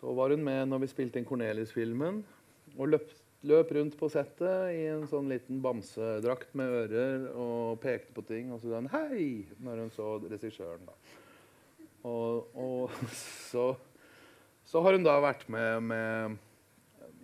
så 0.00 0.12
var 0.18 0.32
hun 0.34 0.42
med 0.42 0.64
når 0.66 0.80
vi 0.82 0.88
spilte 0.90 1.20
inn 1.20 1.26
Cornelius-filmen. 1.28 2.22
Og 2.74 2.90
løp, 2.90 3.06
løp 3.46 3.70
rundt 3.76 3.96
på 4.00 4.08
settet 4.12 4.72
i 4.74 4.80
en 4.90 5.06
sånn 5.10 5.30
liten 5.30 5.60
bamsedrakt 5.62 6.54
med 6.58 6.74
ører 6.80 7.28
og 7.30 7.78
pekte 7.84 8.14
på 8.16 8.24
ting. 8.26 8.50
Og 8.50 8.58
så 8.58 8.72
sa 8.72 8.80
hun 8.80 8.90
'hei' 8.90 9.46
når 9.62 9.84
hun 9.84 9.94
så 9.94 10.18
regissøren. 10.26 10.86
da. 10.90 10.98
Og, 12.02 12.50
og 12.56 12.90
så, 13.52 13.74
så 14.64 14.82
har 14.82 14.96
hun 14.96 15.04
da 15.06 15.20
vært 15.20 15.48
med 15.48 15.82
med 15.82 16.38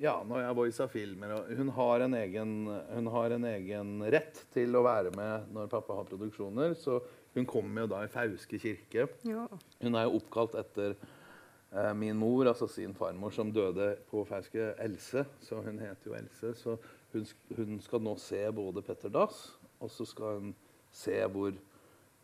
ja, 0.01 0.15
når 0.27 0.43
jeg 0.43 0.57
voisa 0.59 0.87
filmer. 0.91 1.35
Hun, 1.57 1.71
har 1.77 2.05
en 2.05 2.17
egen, 2.19 2.55
hun 2.93 3.11
har 3.15 3.35
en 3.37 3.47
egen 3.49 3.93
rett 4.13 4.43
til 4.55 4.77
å 4.77 4.85
være 4.87 5.13
med 5.17 5.53
når 5.55 5.71
pappa 5.73 5.97
har 5.99 6.09
produksjoner. 6.09 6.75
Så 6.79 6.99
hun 7.37 7.49
kommer 7.49 7.85
jo 7.85 7.93
da 7.95 8.03
i 8.05 8.11
Fauske 8.13 8.61
kirke. 8.61 9.07
Ja. 9.29 9.47
Hun 9.83 9.97
er 9.99 10.07
jo 10.07 10.19
oppkalt 10.21 10.57
etter 10.61 10.95
eh, 10.97 11.93
min 11.99 12.19
mor, 12.21 12.49
altså 12.49 12.69
sin 12.71 12.97
farmor, 12.97 13.35
som 13.37 13.53
døde 13.53 13.95
på 14.11 14.25
Fauske, 14.29 14.73
Else. 14.85 15.27
Så 15.45 15.61
hun 15.65 15.81
heter 15.81 16.13
jo 16.13 16.19
Else. 16.19 16.53
Så 16.61 16.77
hun, 17.15 17.27
hun 17.57 17.81
skal 17.85 18.05
nå 18.05 18.17
se 18.21 18.43
både 18.57 18.85
Petter 18.85 19.13
Dass, 19.13 19.49
og 19.81 19.93
så 19.93 20.09
skal 20.09 20.41
hun 20.41 20.55
se 20.97 21.19
hvor 21.33 21.57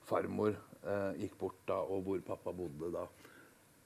farmor 0.09 0.55
eh, 0.57 1.23
gikk 1.25 1.37
bort 1.41 1.61
da, 1.69 1.81
og 1.85 2.05
hvor 2.07 2.25
pappa 2.27 2.53
bodde 2.57 2.93
da. 2.95 3.07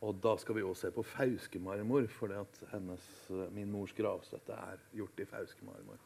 Og 0.05 0.19
da 0.23 0.35
skal 0.37 0.59
vi 0.59 0.63
også 0.63 0.87
se 0.87 0.93
på 0.93 1.03
Fauske-marmor, 1.09 2.07
for 2.13 3.49
min 3.55 3.71
mors 3.73 3.95
gravstøtte 3.97 4.53
er 4.53 4.83
gjort 4.95 5.23
i 5.23 5.25
Fauske-marmor. 5.25 5.97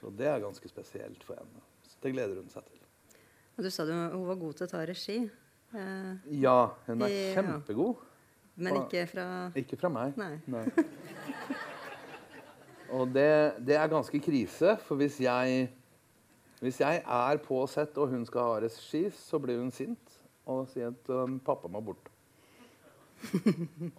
Så 0.00 0.10
det 0.18 0.26
er 0.26 0.40
ganske 0.42 0.68
spesielt 0.68 1.24
for 1.24 1.38
henne. 1.38 1.62
Så 1.86 1.96
det 2.02 2.12
gleder 2.16 2.40
hun 2.40 2.50
seg 2.50 2.66
til. 2.66 2.80
Og 3.56 3.64
du 3.64 3.70
sa 3.70 3.84
du, 3.86 3.92
hun 3.92 4.26
var 4.26 4.38
god 4.40 4.56
til 4.58 4.66
å 4.66 4.70
ta 4.72 4.84
regi, 4.88 5.18
eh, 5.76 6.30
Ja, 6.40 6.58
hun 6.86 7.02
er 7.06 7.12
i, 7.12 7.18
kjempegod. 7.36 8.06
men 8.56 8.80
ikke 8.82 9.06
fra 9.06 9.26
Ikke 9.56 9.76
fra 9.76 9.88
meg. 9.92 10.16
Nei. 10.16 10.64
Og 12.90 13.12
det, 13.14 13.54
det 13.62 13.76
er 13.78 13.86
ganske 13.90 14.18
krise, 14.18 14.74
for 14.82 14.98
hvis 14.98 15.20
jeg, 15.22 15.68
hvis 16.60 16.80
jeg 16.80 17.02
er 17.06 17.42
på 17.44 17.60
sett 17.70 17.98
og 18.02 18.10
hun 18.10 18.24
skal 18.26 18.48
ha 18.48 18.56
regi, 18.64 19.04
så 19.14 19.38
blir 19.38 19.60
hun 19.62 19.70
sint 19.70 20.16
og 20.50 20.66
sier 20.72 20.90
at 20.90 21.12
um, 21.14 21.38
pappa 21.38 21.70
må 21.70 21.80
bort. 21.92 22.09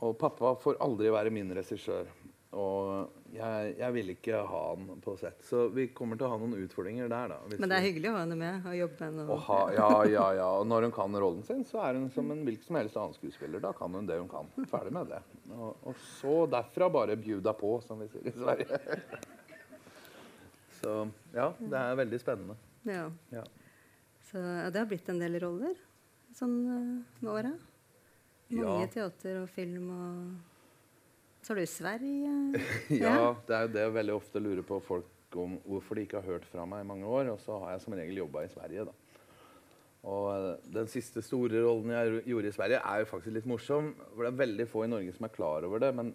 Og 0.03 0.17
pappa 0.19 0.55
får 0.61 0.79
aldri 0.83 1.11
være 1.13 1.33
min 1.33 1.51
regissør. 1.55 2.09
Og 2.51 3.11
jeg, 3.31 3.75
jeg 3.79 3.95
vil 3.95 4.09
ikke 4.11 4.39
ha 4.43 4.61
han 4.73 4.97
på 5.03 5.13
sett. 5.19 5.39
Så 5.47 5.69
vi 5.71 5.85
kommer 5.95 6.19
til 6.19 6.27
å 6.27 6.31
ha 6.33 6.39
noen 6.41 6.57
utfordringer 6.59 7.07
der, 7.07 7.31
da. 7.31 7.37
Men 7.53 7.71
det 7.71 7.77
er 7.77 7.85
hyggelig 7.85 8.09
å 8.11 8.15
ha 8.17 8.23
henne 8.25 8.35
med 8.41 8.65
og 8.67 8.75
jobbe 8.75 8.97
med 9.07 9.21
henne. 9.21 9.37
ha, 9.45 9.59
ja, 9.77 9.91
ja, 10.11 10.25
ja. 10.41 10.47
Og 10.59 10.67
når 10.67 10.87
hun 10.89 10.95
kan 10.97 11.15
rollen 11.23 11.45
sin, 11.47 11.63
så 11.67 11.79
er 11.85 11.95
hun 11.99 12.09
som 12.11 12.27
en 12.33 12.43
hvilken 12.47 12.67
som 12.67 12.79
helst 12.81 12.99
annen 12.99 13.15
skuespiller. 13.15 13.63
Da 13.63 13.71
kan 13.77 13.95
hun 13.95 14.09
det 14.09 14.19
hun 14.19 14.27
kan. 14.31 14.51
Ferdig 14.71 14.91
med 14.97 15.13
det. 15.13 15.21
Og, 15.55 15.87
og 15.87 16.03
så 16.17 16.35
derfra 16.51 16.91
bare 16.91 17.15
bjuda 17.19 17.55
på, 17.55 17.77
som 17.87 18.03
vi 18.03 18.09
sier 18.11 18.27
i 18.27 18.35
Sverige. 18.35 18.81
Så 20.81 20.97
ja, 21.31 21.51
det 21.55 21.77
er 21.77 21.97
veldig 22.03 22.19
spennende. 22.19 22.59
Ja. 22.89 23.07
Ja. 23.31 23.45
Så 24.27 24.41
det 24.41 24.79
har 24.79 24.91
blitt 24.91 25.07
en 25.13 25.19
del 25.21 25.39
roller 25.39 25.75
sånn 26.35 26.55
eh, 26.73 27.19
med 27.21 27.31
åra. 27.31 27.51
Mange 28.51 28.81
Ja. 28.83 28.87
teater 28.91 29.41
og 29.41 29.49
film 29.49 29.89
og 29.89 30.35
Så 31.41 31.53
er 31.53 31.61
du 31.61 31.65
Sverige. 31.65 32.31
ja, 33.01 33.33
det 33.47 33.55
er 33.55 33.61
jo 33.65 33.73
det 33.73 33.81
jeg 33.81 33.93
veldig 33.95 34.13
ofte 34.13 34.39
lurer 34.39 34.61
på 34.67 34.77
folk 34.85 35.37
om 35.41 35.55
hvorfor 35.65 35.95
de 35.95 36.03
ikke 36.05 36.19
har 36.19 36.27
hørt 36.27 36.45
fra 36.45 36.65
meg 36.69 36.83
i 36.83 36.87
mange 36.87 37.07
år. 37.07 37.31
Og 37.33 37.39
så 37.41 37.57
har 37.63 37.71
jeg 37.71 37.81
som 37.81 37.95
regel 37.97 38.19
jobba 38.19 38.43
i 38.45 38.51
Sverige, 38.51 38.85
da. 38.85 38.93
Og 40.03 40.27
eh, 40.33 40.67
den 40.73 40.89
siste 40.91 41.21
store 41.25 41.63
rollen 41.65 41.93
jeg 41.93 42.23
gjorde 42.29 42.51
i 42.51 42.51
Sverige, 42.51 42.81
er 42.83 43.01
jo 43.01 43.09
faktisk 43.09 43.33
litt 43.33 43.49
morsom. 43.49 43.93
For 44.13 44.25
det 44.25 44.33
er 44.33 44.41
veldig 44.43 44.67
få 44.69 44.83
i 44.85 44.91
Norge 44.91 45.15
som 45.17 45.25
er 45.25 45.33
klar 45.33 45.65
over 45.65 45.81
det. 45.81 45.91
Men 45.97 46.13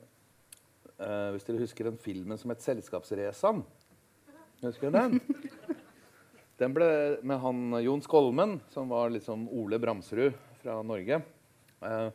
uh, 1.00 1.30
hvis 1.34 1.46
dere 1.48 1.62
husker 1.64 1.90
den 1.90 1.98
filmen 1.98 2.38
som 2.38 2.50
het 2.54 2.62
'Selskapsresan' 2.62 3.64
Husker 4.62 4.90
dere 4.90 5.08
den? 5.10 5.20
Den 6.56 6.72
ble 6.72 7.18
med 7.20 7.36
han 7.42 7.82
Jon 7.84 8.00
Skolmen, 8.00 8.54
som 8.72 8.88
var 8.88 9.10
liksom 9.12 9.42
Ole 9.52 9.76
Bramsrud 9.78 10.32
fra 10.62 10.78
Norge. 10.82 11.18
Eh, 11.84 12.06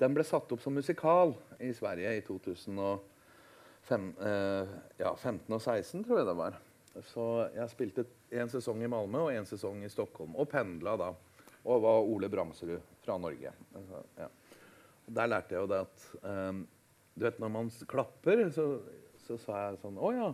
den 0.00 0.14
ble 0.16 0.24
satt 0.26 0.52
opp 0.52 0.62
som 0.62 0.74
musikal 0.76 1.34
i 1.62 1.72
Sverige 1.74 2.16
i 2.18 2.22
2015 2.26 4.10
eh, 4.20 4.74
ja, 5.00 5.12
og 5.12 5.18
16, 5.20 6.04
tror 6.04 6.20
jeg 6.20 6.28
det 6.28 6.36
var. 6.36 6.58
Så 7.12 7.24
jeg 7.54 7.72
spilte 7.72 8.04
en 8.40 8.50
sesong 8.52 8.82
i 8.84 8.90
Malmö 8.90 9.26
og 9.26 9.32
en 9.34 9.48
sesong 9.48 9.82
i 9.84 9.92
Stockholm. 9.92 10.36
Og 10.36 10.48
pendla 10.52 10.96
da. 11.00 11.10
Og 11.66 11.82
var 11.82 12.08
Ole 12.08 12.28
Bramsrud 12.32 12.80
fra 13.02 13.16
Norge. 13.20 13.52
Altså, 13.74 14.02
ja. 14.20 14.28
Der 15.16 15.30
lærte 15.30 15.54
jeg 15.54 15.62
jo 15.62 15.70
det 15.70 15.80
at 15.84 16.06
eh, 16.22 16.52
Du 17.16 17.24
vet, 17.24 17.38
når 17.40 17.48
man 17.48 17.70
klapper, 17.88 18.50
så, 18.52 18.66
så 19.26 19.38
sa 19.40 19.60
jeg 19.62 19.80
sånn 19.80 19.96
Å 19.96 20.12
ja. 20.12 20.28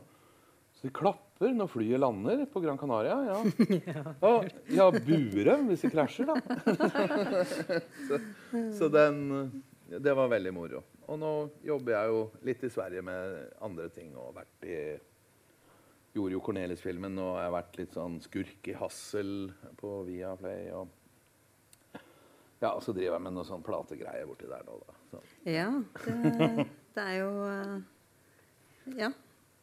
Så 0.83 0.89
vi 0.89 0.95
klapper 0.99 1.53
når 1.55 1.69
flyet 1.71 2.01
lander 2.03 2.41
på 2.51 2.59
Gran 2.65 2.79
Canaria? 2.79 3.15
Ja. 3.29 3.37
Ja, 4.27 4.33
ja 4.67 4.87
buer 4.91 5.45
dem 5.47 5.69
hvis 5.71 5.85
de 5.87 5.93
krasjer, 5.93 6.27
da. 6.27 6.41
så, 8.09 8.19
så 8.81 8.89
den 8.91 9.23
Det 9.87 10.17
var 10.19 10.33
veldig 10.33 10.53
moro. 10.57 10.83
Og 11.07 11.21
nå 11.23 11.31
jobber 11.63 11.95
jeg 11.95 12.11
jo 12.11 12.21
litt 12.51 12.67
i 12.67 12.73
Sverige 12.75 13.07
med 13.07 13.39
andre 13.63 13.87
ting 13.95 14.11
og 14.19 14.35
vært 14.41 14.67
i 14.67 14.83
gjorde 16.13 16.35
jo 16.35 16.43
Cornelis-filmen, 16.45 17.15
og 17.23 17.37
jeg 17.39 17.47
har 17.47 17.55
vært 17.55 17.79
litt 17.79 17.95
sånn 17.97 18.19
skurk 18.27 18.69
i 18.69 18.77
Hassel 18.77 19.33
på 19.79 19.95
Viaplay. 20.11 20.69
Og 20.75 20.91
ja, 22.59 22.75
så 22.83 22.91
driver 22.91 23.21
jeg 23.21 23.25
med 23.31 23.39
noe 23.39 23.47
sånn 23.49 23.63
plategreier 23.65 24.27
borti 24.29 24.51
der 24.51 24.67
nå, 24.67 24.83
da. 24.83 24.99
Så. 25.13 25.23
Ja, 25.47 25.69
det, 26.05 26.67
det 26.97 27.07
er 27.07 27.21
jo 27.23 27.31
eh, 27.47 27.77
Ja. 28.99 29.15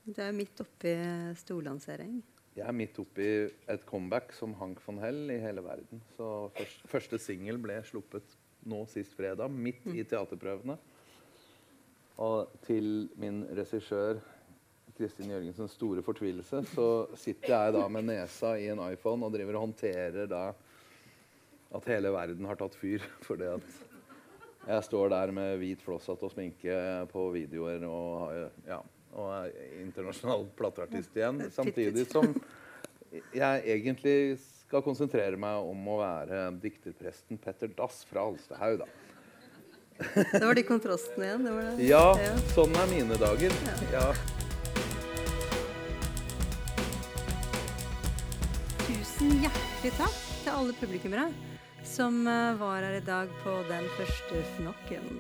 Det 0.10 0.26
er 0.26 0.34
midt 0.34 0.62
oppi 0.64 0.92
storlansering. 1.38 2.20
Jeg 2.58 2.66
er 2.66 2.76
midt 2.76 2.98
oppi 3.00 3.28
et 3.70 3.84
comeback 3.88 4.34
som 4.34 4.56
Hank 4.58 4.82
von 4.82 4.98
Hell 5.04 5.30
i 5.30 5.38
hele 5.44 5.62
verden. 5.62 6.02
Så 6.16 6.50
først, 6.56 6.82
første 6.90 7.20
singel 7.22 7.60
ble 7.62 7.78
sluppet 7.86 8.34
nå 8.70 8.82
sist 8.90 9.14
fredag, 9.16 9.54
midt 9.54 9.86
i 9.94 10.04
teaterprøvene. 10.04 10.76
Og 12.20 12.58
til 12.66 13.08
min 13.22 13.44
regissør 13.56 14.20
Kristin 14.98 15.32
Jørgensens 15.32 15.78
store 15.78 16.02
fortvilelse 16.04 16.66
så 16.74 16.88
sitter 17.16 17.54
jeg 17.54 17.76
da 17.78 17.86
med 17.88 18.10
nesa 18.10 18.58
i 18.60 18.68
en 18.74 18.82
iPhone 18.90 19.24
og 19.30 19.32
driver 19.32 19.56
og 19.56 19.70
håndterer 19.70 20.28
da 20.28 20.50
at 21.70 21.88
hele 21.88 22.12
verden 22.12 22.50
har 22.50 22.60
tatt 22.60 22.76
fyr. 22.76 23.06
Fordi 23.28 23.54
at 23.54 23.76
jeg 24.68 24.88
står 24.90 25.14
der 25.14 25.32
med 25.38 25.58
hvit 25.62 25.86
flosshatt 25.86 26.26
og 26.26 26.34
sminke 26.34 26.76
på 27.14 27.30
videoer 27.38 27.86
og, 27.88 28.50
ja, 28.68 28.82
og 29.14 29.30
er 29.34 29.52
internasjonal 29.82 30.46
plateartist 30.60 31.16
igjen. 31.18 31.42
Samtidig 31.52 32.06
som 32.12 32.30
jeg 33.34 33.64
egentlig 33.66 34.18
skal 34.40 34.84
konsentrere 34.86 35.38
meg 35.40 35.66
om 35.66 35.88
å 35.90 36.00
være 36.02 36.44
dikterpresten 36.62 37.40
Petter 37.42 37.72
Dass 37.78 38.04
fra 38.10 38.28
Alstahaug. 38.30 38.84
da. 38.84 38.90
Det 40.32 40.46
var 40.46 40.56
de 40.56 40.64
kontrastene 40.64 41.26
igjen. 41.26 41.44
Det 41.48 41.52
var 41.56 41.64
det. 41.72 41.88
Ja, 41.90 42.04
Ja. 42.22 42.36
sånn 42.54 42.76
er 42.80 42.88
mine 42.94 43.18
dager. 43.20 43.52
Ja. 43.92 44.14
Tusen 48.88 49.34
hjertelig 49.44 49.92
takk 49.98 50.16
til 50.44 50.54
alle 50.54 50.76
publikummere 50.80 51.28
som 51.88 52.22
eh, 52.28 52.54
var 52.60 52.84
her 52.86 52.98
i 53.00 53.04
dag 53.06 53.32
på 53.44 53.54
den 53.70 53.86
første 53.98 54.42
fnokken. 54.56 55.20